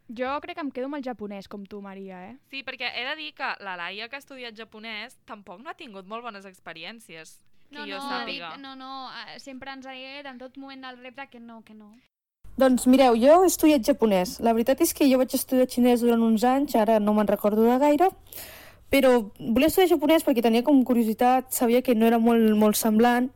[0.09, 2.35] Jo crec que em quedo amb el japonès, com tu, Maria, eh?
[2.49, 5.77] Sí, perquè he de dir que la Laia, que ha estudiat japonès, tampoc no ha
[5.77, 7.35] tingut molt bones experiències,
[7.69, 8.55] que no, jo no, ha dit, sàpiga.
[8.57, 11.77] no, no, eh, sempre ens ha dit en tot moment del repte que no, que
[11.77, 11.91] no.
[12.59, 14.39] Doncs mireu, jo he estudiat japonès.
[14.43, 17.63] La veritat és que jo vaig estudiar xinès durant uns anys, ara no me'n recordo
[17.63, 18.09] de gaire,
[18.89, 23.29] però volia estudiar japonès perquè tenia com curiositat, sabia que no era molt, molt semblant,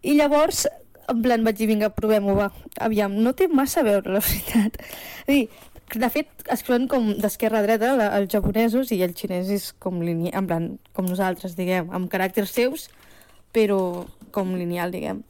[0.00, 0.64] i llavors,
[1.10, 2.48] en plan, vaig dir, vinga, provem-ho, va.
[2.86, 4.78] Aviam, no té massa a veure, la veritat.
[5.26, 10.00] És dir, de fet, escriuen com d'esquerra a dreta els japonesos i el xinès com
[10.02, 10.66] lineal, en plan,
[10.96, 12.88] com nosaltres, diguem, amb caràcters seus,
[13.54, 15.22] però com lineal, diguem.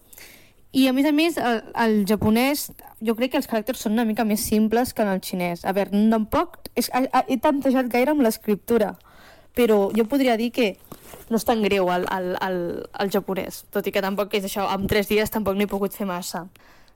[0.75, 2.69] I a més a més, el, el japonès,
[3.05, 5.63] jo crec que els caràcters són una mica més simples que en el xinès.
[5.63, 8.95] A veure, tampoc és, he, he tantejat gaire amb l'escriptura,
[9.55, 10.73] però jo podria dir que
[11.31, 12.59] no és tan greu el, el, el,
[13.05, 16.09] el japonès, tot i que tampoc és això, en tres dies tampoc n'he pogut fer
[16.11, 16.49] massa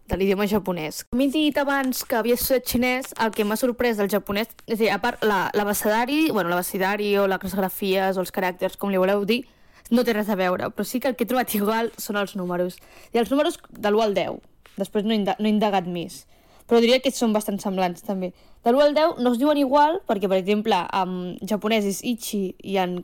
[0.08, 1.02] de l'idioma japonès.
[1.12, 4.78] Com he dit abans que havia estudiat xinès, el que m'ha sorprès del japonès, és
[4.78, 8.90] a dir, a part la, l'abecedari, bueno, l'abecedari o les grafies o els caràcters, com
[8.90, 9.42] li voleu dir,
[9.90, 12.34] no té res a veure, però sí que el que he trobat igual són els
[12.36, 12.78] números.
[13.12, 14.40] I els números de l'1 al 10.
[14.78, 16.24] Després no he, no he indagat més.
[16.68, 18.34] Però diria que són bastant semblants, també.
[18.64, 22.42] De l'1 al 10 no es diuen igual, perquè, per exemple, en japonès és ichi
[22.60, 22.98] i en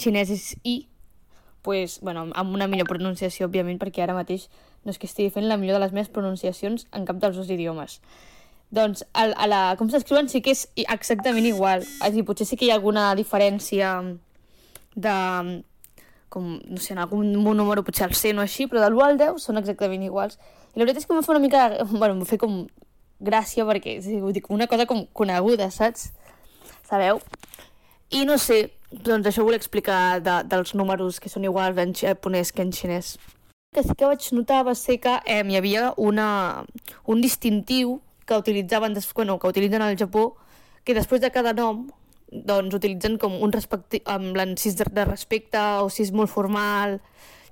[0.00, 0.76] xinès és i,
[1.66, 4.48] pues, bueno, amb una millor pronunciació, òbviament, perquè ara mateix
[4.86, 7.50] no és que estigui fent la millor de les meves pronunciacions en cap dels dos
[7.50, 7.98] idiomes.
[8.70, 11.82] Doncs a, a la, com s'escriuen sí que és exactament igual.
[12.06, 13.96] És dir, potser sí que hi ha alguna diferència
[14.94, 15.16] de...
[16.30, 19.20] Com, no sé, en algun número potser el 100 o així, però de l'1 al
[19.20, 20.40] 10 són exactament iguals.
[20.74, 21.68] I la veritat és que em fa una mica...
[21.90, 22.64] Bueno, em fa com
[23.22, 26.10] gràcia perquè és dir, una cosa com coneguda, saps?
[26.86, 27.22] Sabeu?
[28.14, 32.52] I no sé, doncs això volia explicar de, dels números que són iguals en japonès
[32.52, 33.16] que en xinès
[33.76, 36.64] que sí que vaig notar va ser que eh, hi havia una,
[37.04, 40.36] un distintiu que utilitzaven, bueno, que utilitzen al Japó,
[40.82, 41.84] que després de cada nom
[42.32, 47.00] doncs utilitzen com un respecte, amb és de respecte o si és molt formal.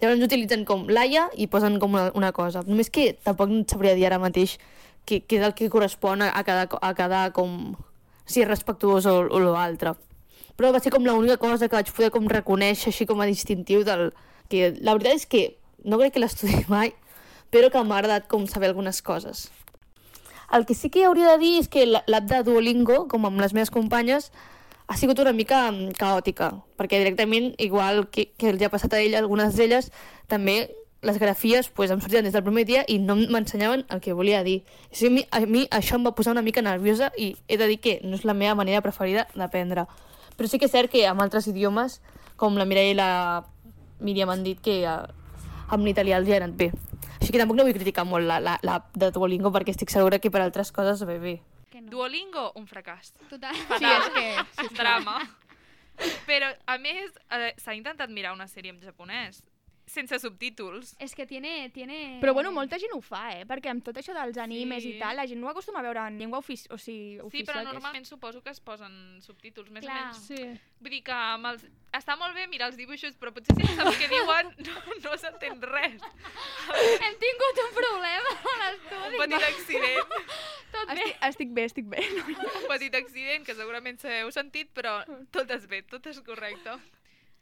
[0.01, 2.65] Llavors utilitzen com l'AIA i posen com una, una cosa.
[2.67, 4.59] Només que tampoc no sabria dir ara mateix
[5.05, 7.75] què, què és el que correspon a cada, a cada com,
[8.25, 9.93] si és respectuós o, o l'altre.
[10.57, 13.85] Però va ser com l'única cosa que vaig poder com reconèixer així com a distintiu
[13.85, 14.11] del...
[14.49, 15.45] Que la veritat és que
[15.85, 16.95] no crec que l'estudi mai,
[17.53, 19.51] però que m'ha agradat com saber algunes coses.
[20.53, 23.55] El que sí que hauria de dir és que l'app de Duolingo, com amb les
[23.57, 24.31] meves companyes,
[24.87, 29.01] ha sigut una mica mm, caòtica, perquè directament, igual que, que els ha passat a
[29.01, 29.91] ella, algunes d'elles,
[30.29, 30.75] també
[31.05, 34.43] les grafies pues, em sortien des del primer dia i no m'ensenyaven el que volia
[34.43, 34.63] dir.
[34.91, 37.59] O sigui, a, mi, a mi això em va posar una mica nerviosa i he
[37.61, 39.87] de dir que no és la meva manera preferida d'aprendre.
[40.37, 42.01] Però sí que és cert que amb altres idiomes,
[42.41, 43.11] com la Mireia i la
[44.01, 44.97] Míriam han dit que eh,
[45.69, 46.71] amb l'italià els hi ha anat bé.
[47.21, 50.19] Així que tampoc no vull criticar molt l'app la, la, de Duolingo perquè estic segura
[50.19, 51.35] que per altres coses ve bé.
[51.75, 51.91] No.
[51.91, 53.13] Duolingo, un fracàs.
[53.29, 53.57] Total.
[53.69, 54.07] Fatal.
[54.07, 54.69] Sí, és que...
[54.69, 55.19] Sí, drama.
[56.27, 59.43] Però, a més, eh, s'ha intentat mirar una sèrie en japonès
[59.95, 60.95] sense subtítols.
[61.03, 62.19] És que tiene, tiene...
[62.23, 63.45] Però bueno, molta gent ho fa, eh?
[63.49, 64.95] Perquè amb tot això dels animes sí.
[64.95, 67.47] i tal, la gent no acostuma a veure en llengua ofici o sigui, oficial.
[67.47, 69.97] Sí, però normalment suposo que es posen subtítols, més Clar.
[69.97, 70.27] o menys.
[70.29, 70.75] Sí.
[70.85, 71.65] Vull dir que amb els...
[71.95, 75.15] està molt bé mirar els dibuixos, però potser si no saps què diuen no, no
[75.21, 76.03] s'entén res.
[76.75, 79.15] Hem tingut un problema a l'estudi.
[79.15, 80.19] Un petit accident.
[80.75, 80.99] Tot bé.
[80.99, 82.03] Estic, estic bé, estic bé.
[82.35, 84.99] Un petit accident que segurament s'heu sentit, però
[85.35, 86.77] tot és bé, tot és correcte.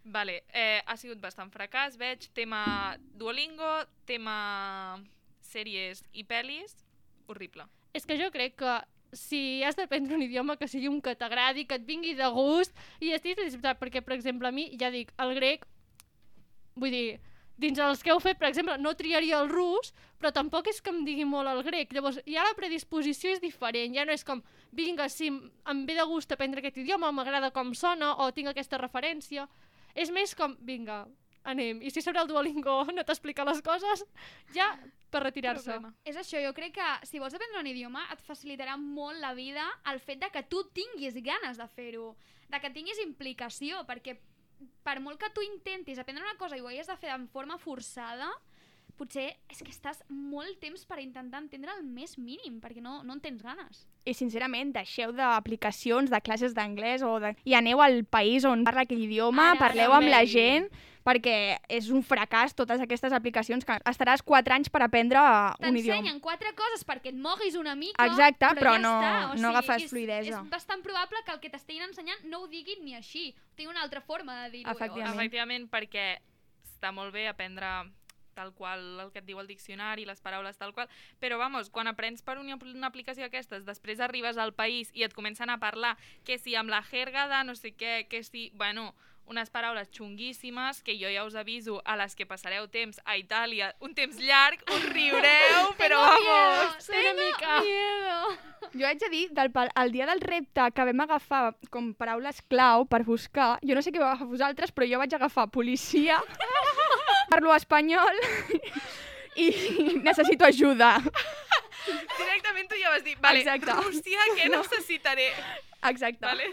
[0.04, 2.26] Vale, eh, ha sigut bastant fracàs, veig.
[2.34, 4.98] Tema Duolingo, tema
[5.46, 6.74] sèries i pel·lis,
[7.30, 7.68] horrible.
[7.94, 8.80] És que jo crec que
[9.12, 12.72] si has d'aprendre un idioma que sigui un que t'agradi, que et vingui de gust,
[13.00, 15.66] i estiguis disfrutat, perquè, per exemple, a mi, ja dic, el grec,
[16.74, 17.20] vull dir,
[17.60, 20.90] dins els que heu fet, per exemple, no triaria el rus, però tampoc és que
[20.90, 21.92] em digui molt el grec.
[21.92, 24.40] Llavors, ja la predisposició és diferent, ja no és com,
[24.72, 28.80] vinga, si em ve de gust aprendre aquest idioma, m'agrada com sona, o tinc aquesta
[28.80, 29.46] referència.
[29.94, 31.04] És més com, vinga,
[31.44, 31.82] anem.
[31.82, 34.04] I si sobre el Duolingo no t'explica les coses,
[34.56, 34.72] ja
[35.12, 35.76] per retirar-se.
[36.08, 39.66] És això, jo crec que si vols aprendre un idioma et facilitarà molt la vida
[39.92, 42.14] el fet de que tu tinguis ganes de fer-ho,
[42.48, 44.16] de que tinguis implicació, perquè
[44.86, 47.58] per molt que tu intentis aprendre una cosa i ho hagis de fer de forma
[47.58, 48.30] forçada,
[48.98, 53.16] potser és que estàs molt temps per intentar entendre el més mínim, perquè no, no
[53.16, 53.84] en tens ganes.
[54.04, 57.34] I sincerament, deixeu d'aplicacions, de classes d'anglès o de...
[57.44, 60.68] i aneu al país on parla aquell idioma, Ara, parleu ara, amb la gent,
[61.02, 65.98] perquè és un fracàs totes aquestes aplicacions que estaràs 4 anys per aprendre un idioma.
[65.98, 69.14] T'ensenyen quatre coses perquè et moguis una mica, Exacte, però ja no- està.
[69.14, 70.42] O no sigui, agafes és, fluïdesa.
[70.44, 73.32] És bastant probable que el que t'estiguin ensenyant no ho diguin ni així.
[73.56, 74.70] Tinc una altra forma de dir-ho.
[74.70, 76.06] Efectivament, perquè
[76.62, 77.66] està molt bé aprendre
[78.34, 80.88] tal qual el que et diu el diccionari, les paraules tal qual,
[81.20, 85.14] però vamos, quan aprens per una, una aplicació d'aquestes, després arribes al país i et
[85.14, 88.94] comencen a parlar que si amb la jerga de no sé què, que si, bueno,
[89.24, 93.68] unes paraules xunguíssimes que jo ja us aviso a les que passareu temps a Itàlia,
[93.80, 96.88] un temps llarg, us riureu, però vamos!
[96.90, 97.60] una mica.
[98.74, 102.40] Jo haig de dir, del, pal- el dia del repte que vam agafar com paraules
[102.50, 106.18] clau per buscar, jo no sé què vau agafar vosaltres, però jo vaig agafar policia,
[107.30, 108.16] parlo espanyol
[109.44, 109.46] i
[110.02, 110.98] necessito ajuda.
[112.18, 113.72] Directament tu ja vas dir, vale, Exacte.
[114.36, 114.60] Què No.
[114.62, 115.30] necessitaré?
[115.90, 116.24] Exacte.
[116.26, 116.50] Vale?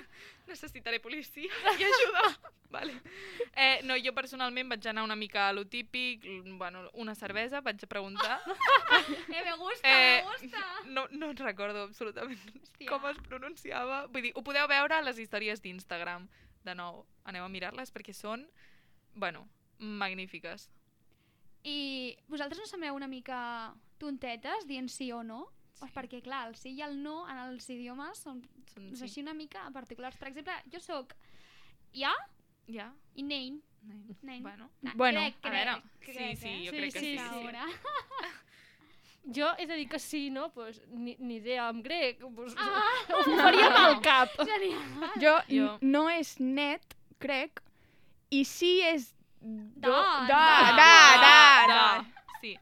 [0.47, 2.30] Necessitaré policia i ajuda.
[2.70, 2.93] Vale.
[3.57, 6.22] Eh, no, jo personalment vaig anar una mica a lo típic,
[6.59, 8.39] bueno, una cervesa, vaig preguntar.
[9.34, 10.61] Eh, me gusta, Eh, me gusta.
[10.86, 12.38] No, no recordo absolutament
[12.88, 14.03] com es pronunciava.
[14.13, 16.28] Vull dir, ho podeu veure a les històries d'Instagram.
[16.63, 18.45] De nou, aneu a mirar-les perquè són,
[19.15, 19.47] bueno,
[19.80, 20.69] magnífiques.
[21.63, 25.45] I vosaltres no sembleu una mica tontetes dient sí o no?
[25.80, 25.88] Sí.
[25.95, 28.41] Perquè, clar, el sí i el no en els idiomes són,
[28.73, 29.03] són sí.
[29.07, 30.17] així una mica particulars.
[30.19, 31.15] Per exemple, jo sóc
[31.95, 32.13] ja
[32.69, 32.91] Ja.
[33.15, 33.61] i nein.
[33.82, 34.17] Nein.
[34.21, 34.43] Nein.
[34.43, 34.69] Bueno.
[34.82, 36.65] Na, Bueno, crec, a veure, crec, sí, crec, sí, eh?
[36.65, 37.17] jo crec que sí, sí.
[37.17, 37.65] Ahora.
[39.36, 40.49] Jo he de dir que sí, no?
[40.53, 42.19] Pues, ni, ni idea, en grec.
[42.36, 42.82] Pues, Ah!
[43.13, 44.30] Ho faria mal cap.
[44.38, 45.11] Genial.
[45.21, 47.61] Jo, Jo- no és net, crec,
[48.32, 49.13] i sí és...
[49.42, 52.06] Da, da, da, da, da.
[52.42, 52.58] Sí.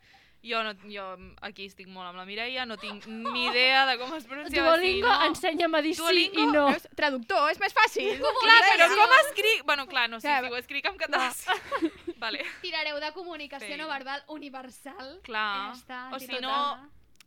[0.47, 1.03] Jo, no, jo
[1.43, 5.09] aquí estic molt amb la Mireia, no tinc ni idea de com es pronuncia Duolingo,
[5.09, 5.25] sí, no.
[5.25, 6.67] ensenya'm a dir sí Duolingo, i no.
[6.71, 8.21] És traductor, és més fàcil.
[8.21, 9.65] Clar, però com escric?
[9.65, 11.31] Bueno, clar, no sé si ho escric en català.
[12.23, 12.45] vale.
[12.61, 13.81] Tirareu de comunicació Sí.
[13.81, 15.17] no verbal universal.
[15.25, 15.49] Clar.
[15.57, 16.55] I ja està, o si no,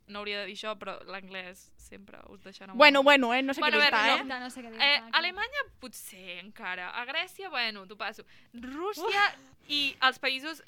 [0.07, 2.77] no hauria de dir això, però l'anglès sempre us deixarà molt.
[2.77, 4.35] Bueno, bueno, eh, no sé bueno, què dir-te, no.
[4.35, 4.39] eh?
[4.41, 4.81] No sé què dir.
[4.81, 6.89] Eh, Alemanya potser encara.
[6.99, 8.25] A Grècia, bueno, t'ho passo.
[8.53, 9.23] Rússia
[9.69, 10.63] i els països,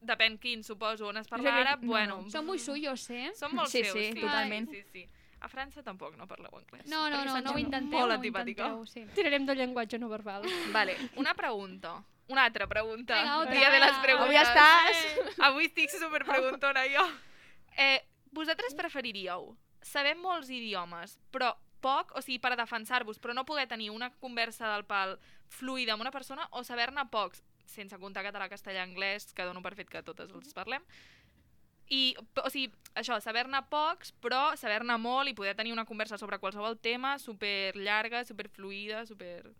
[0.00, 1.88] depèn quin, suposo, on es parla Jo crec- àrab, no.
[1.92, 2.20] bueno...
[2.32, 3.30] Són muy suyos, eh?
[3.36, 4.20] Són molt Sí, seus, sí, sí.
[4.20, 4.70] totalment.
[4.70, 5.08] Sí, sí, sí.
[5.40, 6.84] A França tampoc no parleu anglès.
[6.90, 8.66] No, no, no, no ho intenteu, Molt no ho antipàtica.
[8.72, 9.06] intenteu, sí.
[9.14, 10.42] Tirarem de llenguatge no verbal.
[10.72, 11.94] Vale, una pregunta.
[12.28, 13.16] Una altra pregunta.
[13.22, 13.54] Vinga, otra.
[13.54, 14.26] Dia de les preguntes.
[14.26, 15.38] Avui estàs...
[15.48, 17.06] Avui estic super preguntona jo.
[17.76, 23.66] Eh, vosaltres preferiríeu saber molts idiomes, però poc, o sigui, per defensar-vos, però no poder
[23.68, 25.16] tenir una conversa del pal
[25.48, 29.74] fluida amb una persona, o saber-ne pocs, sense comptar català, castellà, anglès, que dono per
[29.78, 30.84] fet que totes els parlem,
[31.90, 36.38] i, o sigui, això, saber-ne pocs, però saber-ne molt i poder tenir una conversa sobre
[36.38, 39.50] qualsevol tema super llarga, super fluida, super...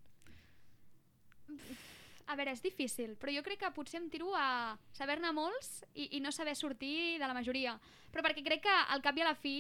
[2.31, 6.13] A veure, és difícil, però jo crec que potser em tiro a saber-ne molts i,
[6.17, 7.75] i no saber sortir de la majoria.
[8.13, 9.57] Però perquè crec que al cap i a la fi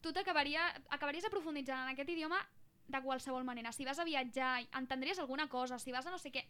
[0.00, 0.64] tu t'acabaria
[0.94, 2.40] acabaries aprofunditzant en aquest idioma
[2.88, 3.72] de qualsevol manera.
[3.72, 6.46] Si vas a viatjar, entendries alguna cosa, si vas a no sé què...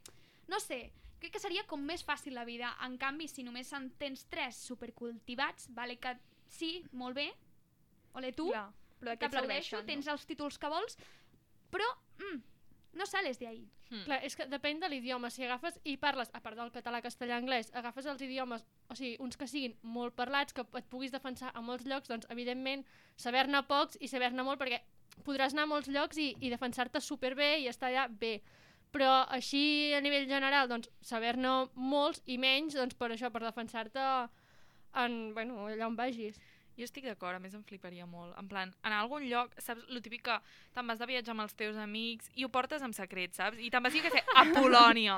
[0.48, 2.70] No sé, crec que seria com més fàcil la vida.
[2.86, 6.14] En canvi, si només en tens tres supercultivats, vale que
[6.48, 7.26] sí, molt bé,
[8.16, 9.88] ole tu, però et t'aplaudeixo, serveixen, no?
[9.90, 10.96] tens els títols que vols,
[11.74, 11.88] però
[12.22, 12.38] mm,
[12.92, 13.68] no sales de ahí.
[13.90, 14.04] Hmm.
[14.04, 15.30] Clar, és que depèn de l'idioma.
[15.30, 19.16] Si agafes i parles, a part del català, castellà, anglès, agafes els idiomes, o sigui,
[19.24, 22.84] uns que siguin molt parlats, que et puguis defensar a molts llocs, doncs, evidentment,
[23.16, 24.82] saber-ne pocs i saber-ne molt, perquè
[25.24, 28.38] podràs anar a molts llocs i, i defensar-te superbé i estar allà bé.
[28.92, 34.04] Però així, a nivell general, doncs, saber-ne molts i menys, doncs, per això, per defensar-te
[34.98, 36.38] en, bueno, allà on vagis.
[36.78, 38.36] Jo estic d'acord, a més em fliparia molt.
[38.38, 40.36] En plan, a algun lloc, saps, lo típic que
[40.76, 43.58] te'n vas de viatjar amb els teus amics i ho portes en secret, saps?
[43.58, 45.16] I te'n vas, jo què sé, a Polònia.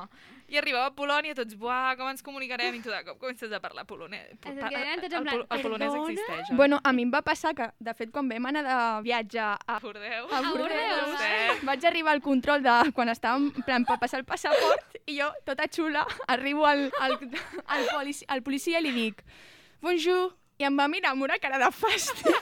[0.49, 2.75] I arribeu a Polònia tots, buah, com ens comunicarem?
[2.75, 4.33] I tu de cop comences a parlar polonès.
[4.41, 6.57] Que tots en El, plan, pol el polonès "Perdona?" existeix, oi?
[6.57, 9.79] Bueno, a mi em va passar que, de fet, quan vam anar de viatge a,
[9.85, 10.33] Bordeus.
[10.33, 11.61] a Bordeus, eh?
[11.69, 15.29] vaig arribar al control de quan estàvem en plan, per passar el passaport i jo,
[15.45, 17.19] tota xula, arribo al, al,
[17.67, 19.25] al, policia, al policia i li dic
[19.81, 22.37] bonjour, i em va mirar amb una cara de fàstia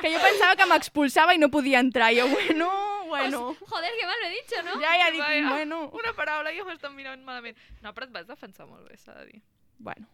[0.00, 2.10] que jo pensava que m'expulsava i no podia entrar.
[2.10, 2.70] I jo, bueno,
[3.06, 3.42] bueno...
[3.70, 4.80] Joder, que mal lo he dicho, ¿no?
[4.82, 5.84] Ja, ja dic, Vaja, bueno...
[5.94, 7.60] Una paraula i ja m'estan mirant malament.
[7.84, 9.42] No, però et vas defensar molt bé, s'ha de dir.
[9.78, 10.08] Bueno,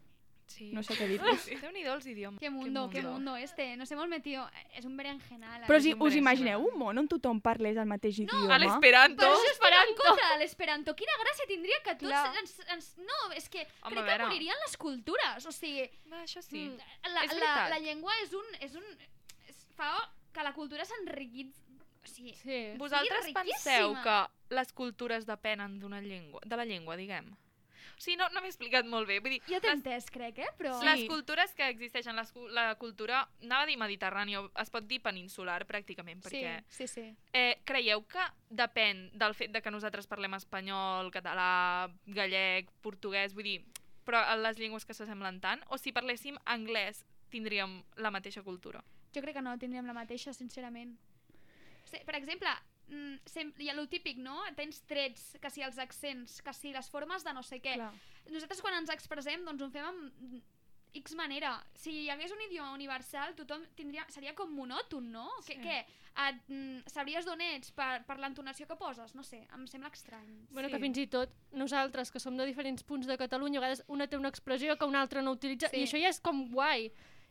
[0.49, 0.70] Sí.
[0.72, 1.42] no sé què dir-vos.
[1.44, 1.57] Sí.
[1.61, 2.40] Déu-n'hi-do els idiomes.
[2.40, 3.76] Qué mundo, qué mundo este.
[3.76, 4.49] Nos hemos metido...
[4.74, 5.66] Es un berenjenal.
[5.68, 8.57] Però si us imagineu un món on tothom parlés el mateix idioma?
[8.57, 9.20] A l'esperanto.
[9.20, 10.94] Però això estic en contra de l'esperanto.
[10.96, 12.24] Quina gràcia tindria que tots Clar.
[12.40, 12.90] ens, ens...
[13.05, 15.46] No, és que Home, crec que moririen les cultures.
[15.46, 16.64] O sigui, Va, això sí.
[16.64, 18.55] mm, la, És la, la llengua és un...
[18.64, 18.86] És un
[19.53, 19.92] és, fa
[20.32, 21.53] que la cultura s'enriquit...
[21.99, 22.62] O sigui, Sí.
[22.80, 24.16] Vosaltres penseu que
[24.57, 27.28] les cultures depenen d'una llengua, de la llengua, diguem?
[27.99, 29.16] O sigui, no, no m'he explicat molt bé.
[29.18, 30.51] Vull dir, jo t'he entès, crec, eh?
[30.59, 30.76] Però...
[30.86, 35.59] les cultures que existeixen, les, la cultura, anava a dir mediterrània, es pot dir peninsular
[35.66, 37.07] pràcticament, Sí, perquè sí, sí.
[37.34, 38.22] eh, creieu que
[38.55, 43.59] depèn del fet de que nosaltres parlem espanyol, català, gallec, portuguès, vull dir,
[44.07, 47.03] però les llengües que s'assemblen tant, o si parléssim anglès
[47.34, 48.84] tindríem la mateixa cultura?
[49.12, 50.94] Jo crec que no tindríem la mateixa, sincerament.
[51.88, 52.53] Sí, per exemple,
[52.89, 54.41] mm, sem hi ha el típic, no?
[54.57, 57.74] Tens trets, que si els accents, que si les formes de no sé què.
[57.74, 57.93] Clar.
[58.30, 60.43] Nosaltres quan ens expressem, doncs ho fem amb
[60.99, 61.53] X manera.
[61.76, 65.28] Si hi hagués un idioma universal, tothom tindria, seria com monòton, no?
[65.43, 65.53] Sí.
[65.55, 65.61] Sí.
[65.64, 65.82] Què?
[66.18, 69.14] Et, mm, sabries d'on ets per, per l'entonació que poses?
[69.14, 70.49] No sé, em sembla estrany.
[70.51, 73.84] Bueno, que fins i tot nosaltres, que som de diferents punts de Catalunya, a vegades
[73.86, 75.76] una té una expressió que una altra no utilitza, Sí.
[75.76, 76.91] i això ja és com guai.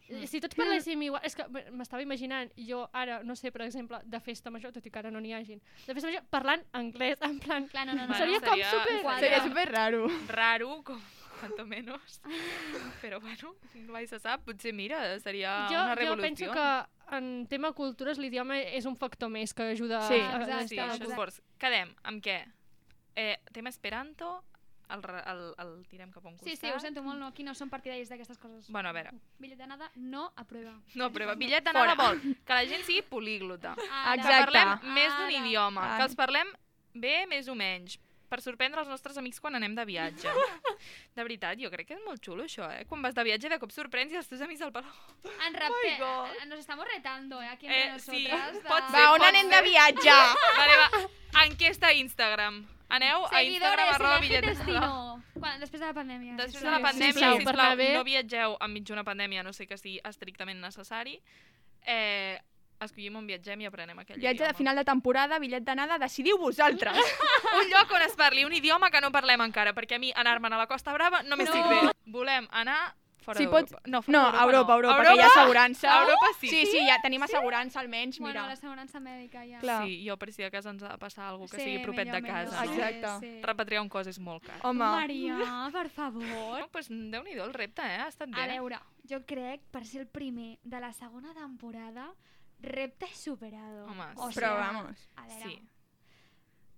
[0.10, 0.28] Mm.
[0.28, 1.22] Si tots parléssim igual...
[1.28, 1.44] És que
[1.76, 5.12] m'estava imaginant, jo ara, no sé, per exemple, de festa major, tot i que ara
[5.12, 7.68] no n'hi hagin, de festa major, parlant anglès, en plan...
[7.68, 8.16] Clar, no, no, no.
[8.16, 9.20] Seria Bueno, com seria- super...
[9.20, 10.08] Seria super raro.
[10.30, 11.00] Raro, com
[11.40, 12.22] cuanto menos.
[13.02, 13.56] Però bueno,
[13.94, 14.42] mai se sap.
[14.48, 16.24] Potser, mira, seria jo, una jo revolució.
[16.28, 20.42] penso que en tema cultures l'idioma és un factor més que ajuda Sí, a, a,
[20.64, 21.38] exacte, sí, fort.
[21.62, 22.40] Quedem amb què?
[23.18, 24.44] Eh, tema Esperanto,
[24.90, 26.50] el, el, el tirem cap a un costat.
[26.50, 28.70] Sí, sí, ho sento molt, no, aquí no som partidaris d'aquestes coses.
[28.72, 29.12] Bueno, a veure.
[29.40, 30.74] Bitllet d'anada no aprueba.
[30.96, 33.76] No, però bitllet d'anada vol que la gent sigui políglota.
[34.04, 34.22] Ara.
[34.24, 35.46] Que parlem més d'un Ara.
[35.46, 35.98] idioma, Ara.
[35.98, 36.52] que els parlem
[36.94, 40.28] bé, més o menys, per sorprendre els nostres amics quan anem de viatge.
[41.16, 42.84] De veritat, jo crec que és molt xulo això, eh?
[42.86, 44.92] Quan vas de viatge de cop sorprens i els teus amics al palau.
[45.48, 48.54] En repte, eh, nos estamos retando, eh, aquí entre Eh, sí, nosotras.
[48.54, 49.56] de- pot ser, Va, on anem ser.
[49.64, 50.18] de viatge?
[50.58, 51.08] Vale, va.
[51.46, 52.66] Enquesta a Instagram.
[52.90, 55.22] Aneu a Instagram arroba bitllet de destino.
[55.38, 56.36] Quan, després de la pandèmia.
[56.40, 56.72] Després sisplau.
[56.74, 57.90] de la pandèmia, sisplau, sisplau, per anar bé.
[57.94, 61.20] no viatgeu enmig d'una pandèmia, no sé que sigui estrictament necessari.
[61.86, 62.40] Eh,
[62.80, 64.58] escollim on viatgem i aprenem aquell Viatge de idioma.
[64.58, 66.96] final de temporada, bitllet d'anada, decidiu vosaltres.
[67.60, 70.54] Un lloc on es parli un idioma que no parlem encara, perquè a mi anar-me'n
[70.54, 71.70] a la Costa Brava no m'estic No.
[71.70, 71.92] bé.
[72.06, 72.96] Volem anar
[73.28, 73.76] fora Si d'Europa.
[73.76, 73.92] pots...
[73.92, 74.80] No, fora no, d'Europa Europa, no.
[74.80, 75.88] Europa, que hi ha assegurança.
[75.92, 76.48] A Europa sí.
[76.54, 78.48] Sí, sí, ja tenim assegurança almenys, Bueno, mira.
[78.54, 79.60] l'assegurança mèdica ja.
[79.60, 79.84] Clar.
[79.86, 82.08] Sí, jo per si de cas ens ha de passar alguna que Sí, sigui propet
[82.08, 82.62] millor, de casa.
[82.62, 82.78] millor.
[82.78, 82.84] no?
[82.88, 83.14] Exacte.
[83.28, 83.42] Sí.
[83.44, 84.60] Repatriar un cos és molt car.
[84.64, 84.80] Home.
[84.86, 86.24] Maria, per favor.
[86.24, 88.00] Bueno, pues, Déu-n'hi-do el repte, eh?
[88.06, 88.42] Ha estat bé.
[88.42, 92.14] A veure, jo crec, per ser el primer de la segona temporada,
[92.60, 93.86] repte superado.
[93.92, 94.40] Home, o sí.
[94.40, 95.10] Però vamos.
[95.16, 95.60] A veure, Sí.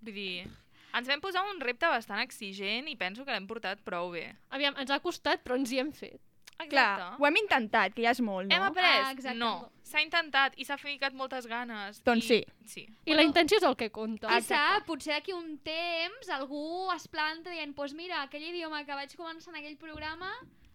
[0.01, 0.47] Vull dir,
[0.95, 4.35] ens vam posar un repte bastant exigent i penso que l'hem portat prou bé.
[4.49, 6.21] Aviam, ens ha costat, però ens hi hem fet.
[6.67, 8.55] Clar, ho hem intentat, que ja és molt, no?
[8.55, 8.83] Hem après?
[9.05, 9.37] Ah, exacte.
[9.39, 9.71] no.
[9.89, 12.01] S'ha intentat i s'ha ficat moltes ganes.
[12.03, 12.27] Doncs i...
[12.27, 12.39] sí.
[12.73, 12.83] sí.
[13.05, 14.27] I la intenció és el que compta.
[14.27, 18.93] Qui sap, potser d'aquí un temps algú es planta dient pues mira, aquell idioma que
[18.93, 20.29] vaig començar en aquell programa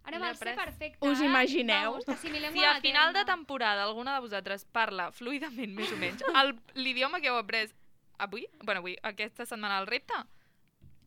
[0.05, 0.99] ara va ser perfecte.
[1.07, 1.93] Us ara, imagineu?
[2.01, 2.21] Vamos,
[2.53, 7.21] Si a final de temporada alguna de vosaltres parla fluidament, més o menys, el- l'idioma
[7.21, 7.71] que heu après
[8.19, 10.15] avui, bueno, avui, aquesta setmana al repte,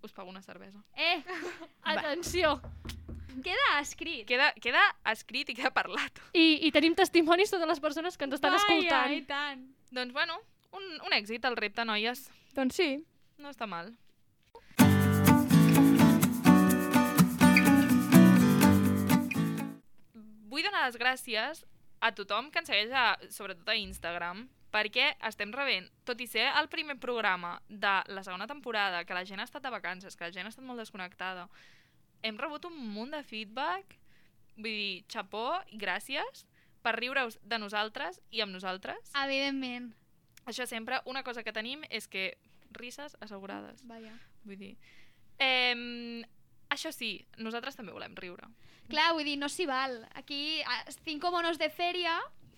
[0.02, 0.84] us pago una cervesa.
[0.96, 1.24] Eh,
[1.84, 2.62] Atenció!
[3.44, 4.26] Queda escrit.
[4.28, 4.82] Queda, queda
[5.12, 6.22] escrit i queda parlat.
[6.34, 9.14] I, I tenim testimonis totes les persones que ens estan Vaja, escoltant.
[9.14, 9.64] i tant.
[9.94, 10.40] Doncs bueno,
[10.76, 12.28] un, un èxit el repte, noies.
[12.58, 12.90] Doncs sí.
[13.38, 13.94] No està mal.
[20.48, 21.66] Vull donar les gràcies
[22.02, 26.48] a tothom que ens segueix, a, sobretot a Instagram, perquè estem rebent, tot i ser
[26.60, 30.26] el primer programa de la segona temporada, que la gent ha estat de vacances, que
[30.28, 31.48] la gent ha estat molt desconnectada,
[32.24, 33.98] hem rebut un munt de feedback,
[34.58, 36.46] vull dir, xapó i gràcies
[36.86, 39.12] per riure-us de nosaltres i amb nosaltres.
[39.24, 39.92] Evidentment.
[40.48, 42.32] Això sempre, una cosa que tenim és que
[42.78, 43.84] risses assegurades.
[43.88, 44.14] Vaja.
[44.48, 44.74] Vull dir...
[45.38, 46.24] Eh,
[46.74, 48.48] això sí, nosaltres també volem riure.
[48.88, 50.00] Clar, vull dir, no s'hi val.
[50.16, 50.64] Aquí,
[51.04, 52.16] cinco monos de fèria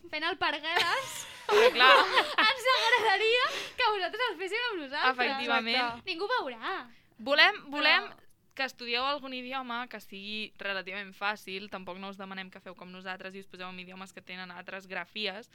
[0.09, 1.17] fent el pargueles.
[1.49, 1.91] Però clar,
[2.45, 3.45] Ens agradaria
[3.75, 5.13] que vosaltres el féssiu amb nosaltres.
[5.15, 5.75] Efectivament.
[5.75, 6.09] Exacte.
[6.11, 6.75] Ningú veurà.
[7.17, 8.09] volem, volem
[8.59, 12.89] que estudieu algun idioma que sigui relativament fàcil, tampoc no us demanem que feu com
[12.91, 15.47] nosaltres i us poseu en idiomes que tenen altres grafies,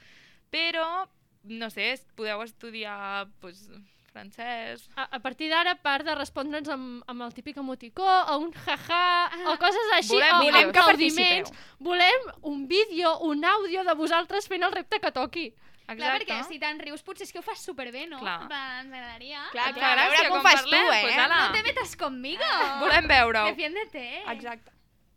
[0.49, 1.05] però,
[1.45, 3.67] no sé, podeu estudiar pues,
[4.15, 4.87] francès...
[4.95, 8.49] A, a partir d'ara, a part de respondre'ns amb, amb el típic emoticó o un
[8.65, 9.03] jaja
[9.51, 10.63] o coses així, Volem o vídeos.
[10.63, 11.53] amb aplaudiments,
[11.91, 15.45] volem un vídeo, un àudio de vosaltres fent el repte que toqui.
[15.85, 18.17] Clar, perquè si te'n rius potser és que ho fas superbé, no?
[18.23, 18.47] Clar.
[18.49, 19.43] Va, ens agradaria.
[19.53, 21.01] Clar, clar, a veure com com fas tu, parlem, eh?
[21.05, 21.41] pues ala.
[21.45, 22.47] No te metas conmigo.
[22.83, 23.51] Volem veure-ho.
[23.53, 24.05] Defiéndete.
[24.33, 24.73] Exacte.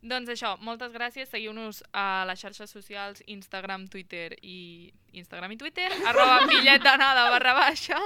[0.09, 1.31] Doncs això, moltes gràcies.
[1.33, 7.57] Seguiu-nos a les xarxes socials Instagram, Twitter i Instagram i Twitter, arroba bitllet d'anada barra
[7.57, 7.99] baixa.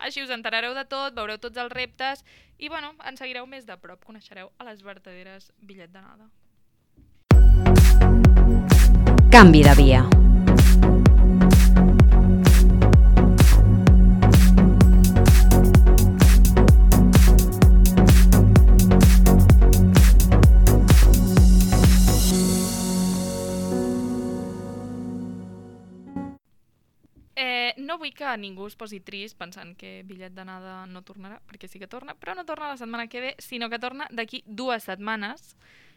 [0.00, 2.24] Així us enterareu de tot, veureu tots els reptes
[2.56, 6.30] i, bueno, ens seguireu més de prop, coneixereu a les verdaderes bitllet d'anada.
[9.30, 10.29] Canvi de via.
[27.90, 31.82] No vull que ningú es posi trist pensant que bitllet d'anada no tornarà, perquè sí
[31.82, 35.56] que torna, però no torna la setmana que ve, sinó que torna d'aquí dues setmanes.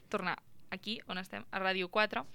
[0.10, 0.36] Torna
[0.74, 2.26] aquí, on estem, a Ràdio 4.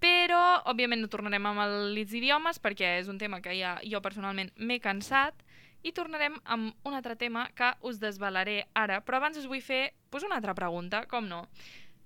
[0.00, 0.40] Però,
[0.72, 4.80] òbviament, no tornarem amb els idiomes perquè és un tema que ja jo personalment m'he
[4.80, 5.44] cansat
[5.84, 9.92] i tornarem amb un altre tema que us desvelaré ara, però abans us vull fer
[10.10, 11.46] pues, una altra pregunta, com no?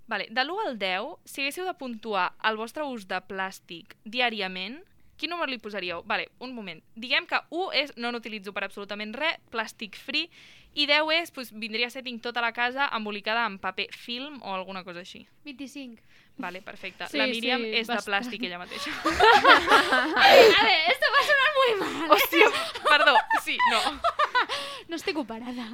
[0.07, 4.83] Vale, de l'1 al 10, si haguéssiu de puntuar el vostre ús de plàstic diàriament,
[5.17, 6.03] quin número li posaríeu?
[6.07, 6.83] Vale, un moment.
[6.97, 10.29] Diguem que 1 és no n'utilitzo per absolutament res, plàstic free,
[10.75, 14.41] i 10 és, pues, vindria a ser tinc tota la casa embolicada en paper film
[14.43, 15.27] o alguna cosa així.
[15.45, 16.03] 25.
[16.37, 17.07] Vale, perfecte.
[17.07, 18.11] Sí, la Míriam sí, és de bastant.
[18.11, 18.91] plàstic ella mateixa.
[19.05, 21.95] A ver, esto va a sonar muy mal.
[21.95, 22.09] ¿eh?
[22.11, 22.47] Hòstia,
[22.89, 24.01] perdó, sí, no.
[24.89, 25.65] No estic operada.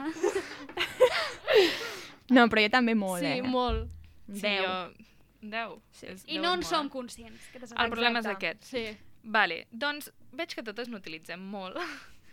[2.31, 3.43] No, però jo també molt, Sí, eh?
[3.43, 3.89] molt.
[4.31, 4.67] Sí, Deu.
[4.67, 5.07] jo...
[5.41, 5.79] 10.
[5.97, 6.07] Sí.
[6.07, 6.91] I 10 no en molt, som eh?
[6.93, 7.47] conscients.
[7.53, 8.63] Que El problema és aquest.
[8.69, 8.85] Sí.
[9.23, 11.79] Vale, doncs veig que totes n'utilitzem molt.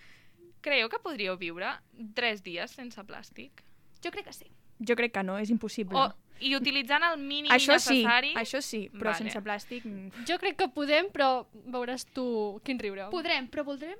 [0.65, 1.75] Creieu que podríeu viure
[2.17, 3.63] 3 dies sense plàstic?
[4.03, 4.49] Jo crec que sí.
[4.87, 5.97] Jo crec que no, és impossible.
[5.97, 8.33] O, I utilitzant el mínim això sí, necessari...
[8.37, 9.23] això sí, però Vale.
[9.23, 9.85] sense plàstic...
[9.87, 10.25] mm.
[10.29, 12.27] Jo crec que podem, però veuràs tu
[12.67, 13.09] quin riure.
[13.13, 13.97] Podrem, però voldrem?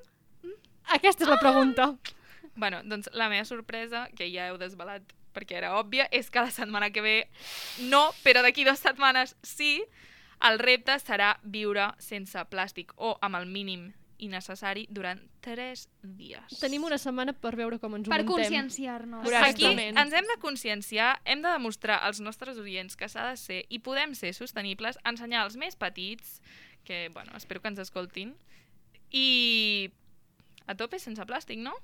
[0.96, 1.92] Aquesta és la pregunta.
[2.56, 5.04] Bueno, doncs la meva sorpresa, que ja heu desvelat
[5.36, 7.18] perquè era òbvia, és que la setmana que ve
[7.92, 9.84] no, però d'aquí dues setmanes sí,
[10.44, 16.60] el repte serà viure sense plàstic o amb el mínim i necessari durant 3 dies.
[16.60, 18.46] Tenim una setmana per veure com ens ho Per muntem.
[18.46, 19.28] conscienciar-nos.
[19.44, 23.66] Aquí ens hem de conscienciar, hem de demostrar als nostres oients que s'ha de ser
[23.70, 26.42] i podem ser sostenibles, ensenyar als més petits,
[26.84, 28.34] que, bueno, espero que ens escoltin,
[29.12, 29.92] i
[30.66, 31.76] a tope sense plàstic, no?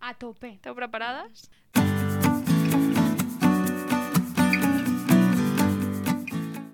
[0.00, 0.56] A tope.
[0.56, 1.50] Esteu preparades?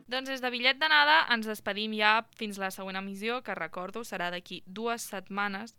[0.08, 4.30] Doncs des de bitllet d'anada ens despedim ja fins la següent emissió, que recordo serà
[4.32, 5.74] d'aquí dues setmanes,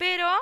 [0.00, 0.32] però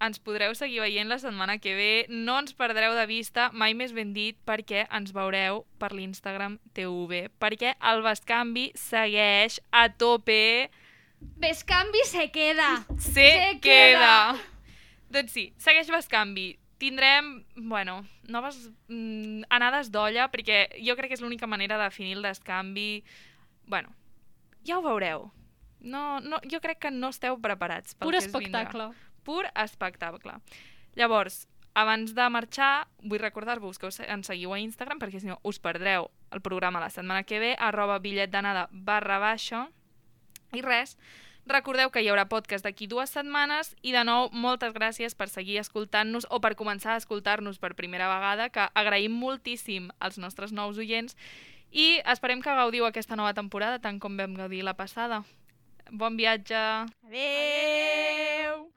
[0.00, 3.92] ens podreu seguir veient la setmana que ve, no ens perdreu de vista, mai més
[3.96, 10.70] ben dit, perquè ens veureu per l'Instagram TV, perquè el Bascanvi segueix a tope,
[11.20, 12.86] Bescanvi se queda.
[12.98, 14.38] se, queda.
[15.12, 16.59] Doncs sí, segueix Bascanvi.
[16.80, 22.16] Tindrem, bueno, noves mm, anades d'olla, perquè jo crec que és l'única manera de definir
[22.16, 23.04] el descanvi.
[23.68, 23.92] Bueno,
[24.64, 25.28] ja ho veureu.
[25.80, 28.64] No, no, jo crec que no esteu preparats pel Pur que es vindrà.
[28.64, 28.88] espectacle.
[29.24, 30.38] Pur espectacle.
[30.96, 31.42] Llavors,
[31.76, 35.60] abans de marxar, vull recordar-vos que us ens seguiu a Instagram, perquè si no us
[35.60, 39.66] perdreu el programa la setmana que ve, arroba bitllet d'anada barra baixa.
[40.56, 40.96] I res,
[41.50, 45.58] recordeu que hi haurà podcast d'aquí dues setmanes i de nou moltes gràcies per seguir
[45.60, 50.78] escoltant-nos o per començar a escoltar-nos per primera vegada, que agraïm moltíssim als nostres nous
[50.78, 51.16] oients
[51.70, 55.22] i esperem que gaudiu aquesta nova temporada tant com vam gaudir la passada.
[55.90, 56.54] Bon viatge!
[57.06, 58.70] Adeu!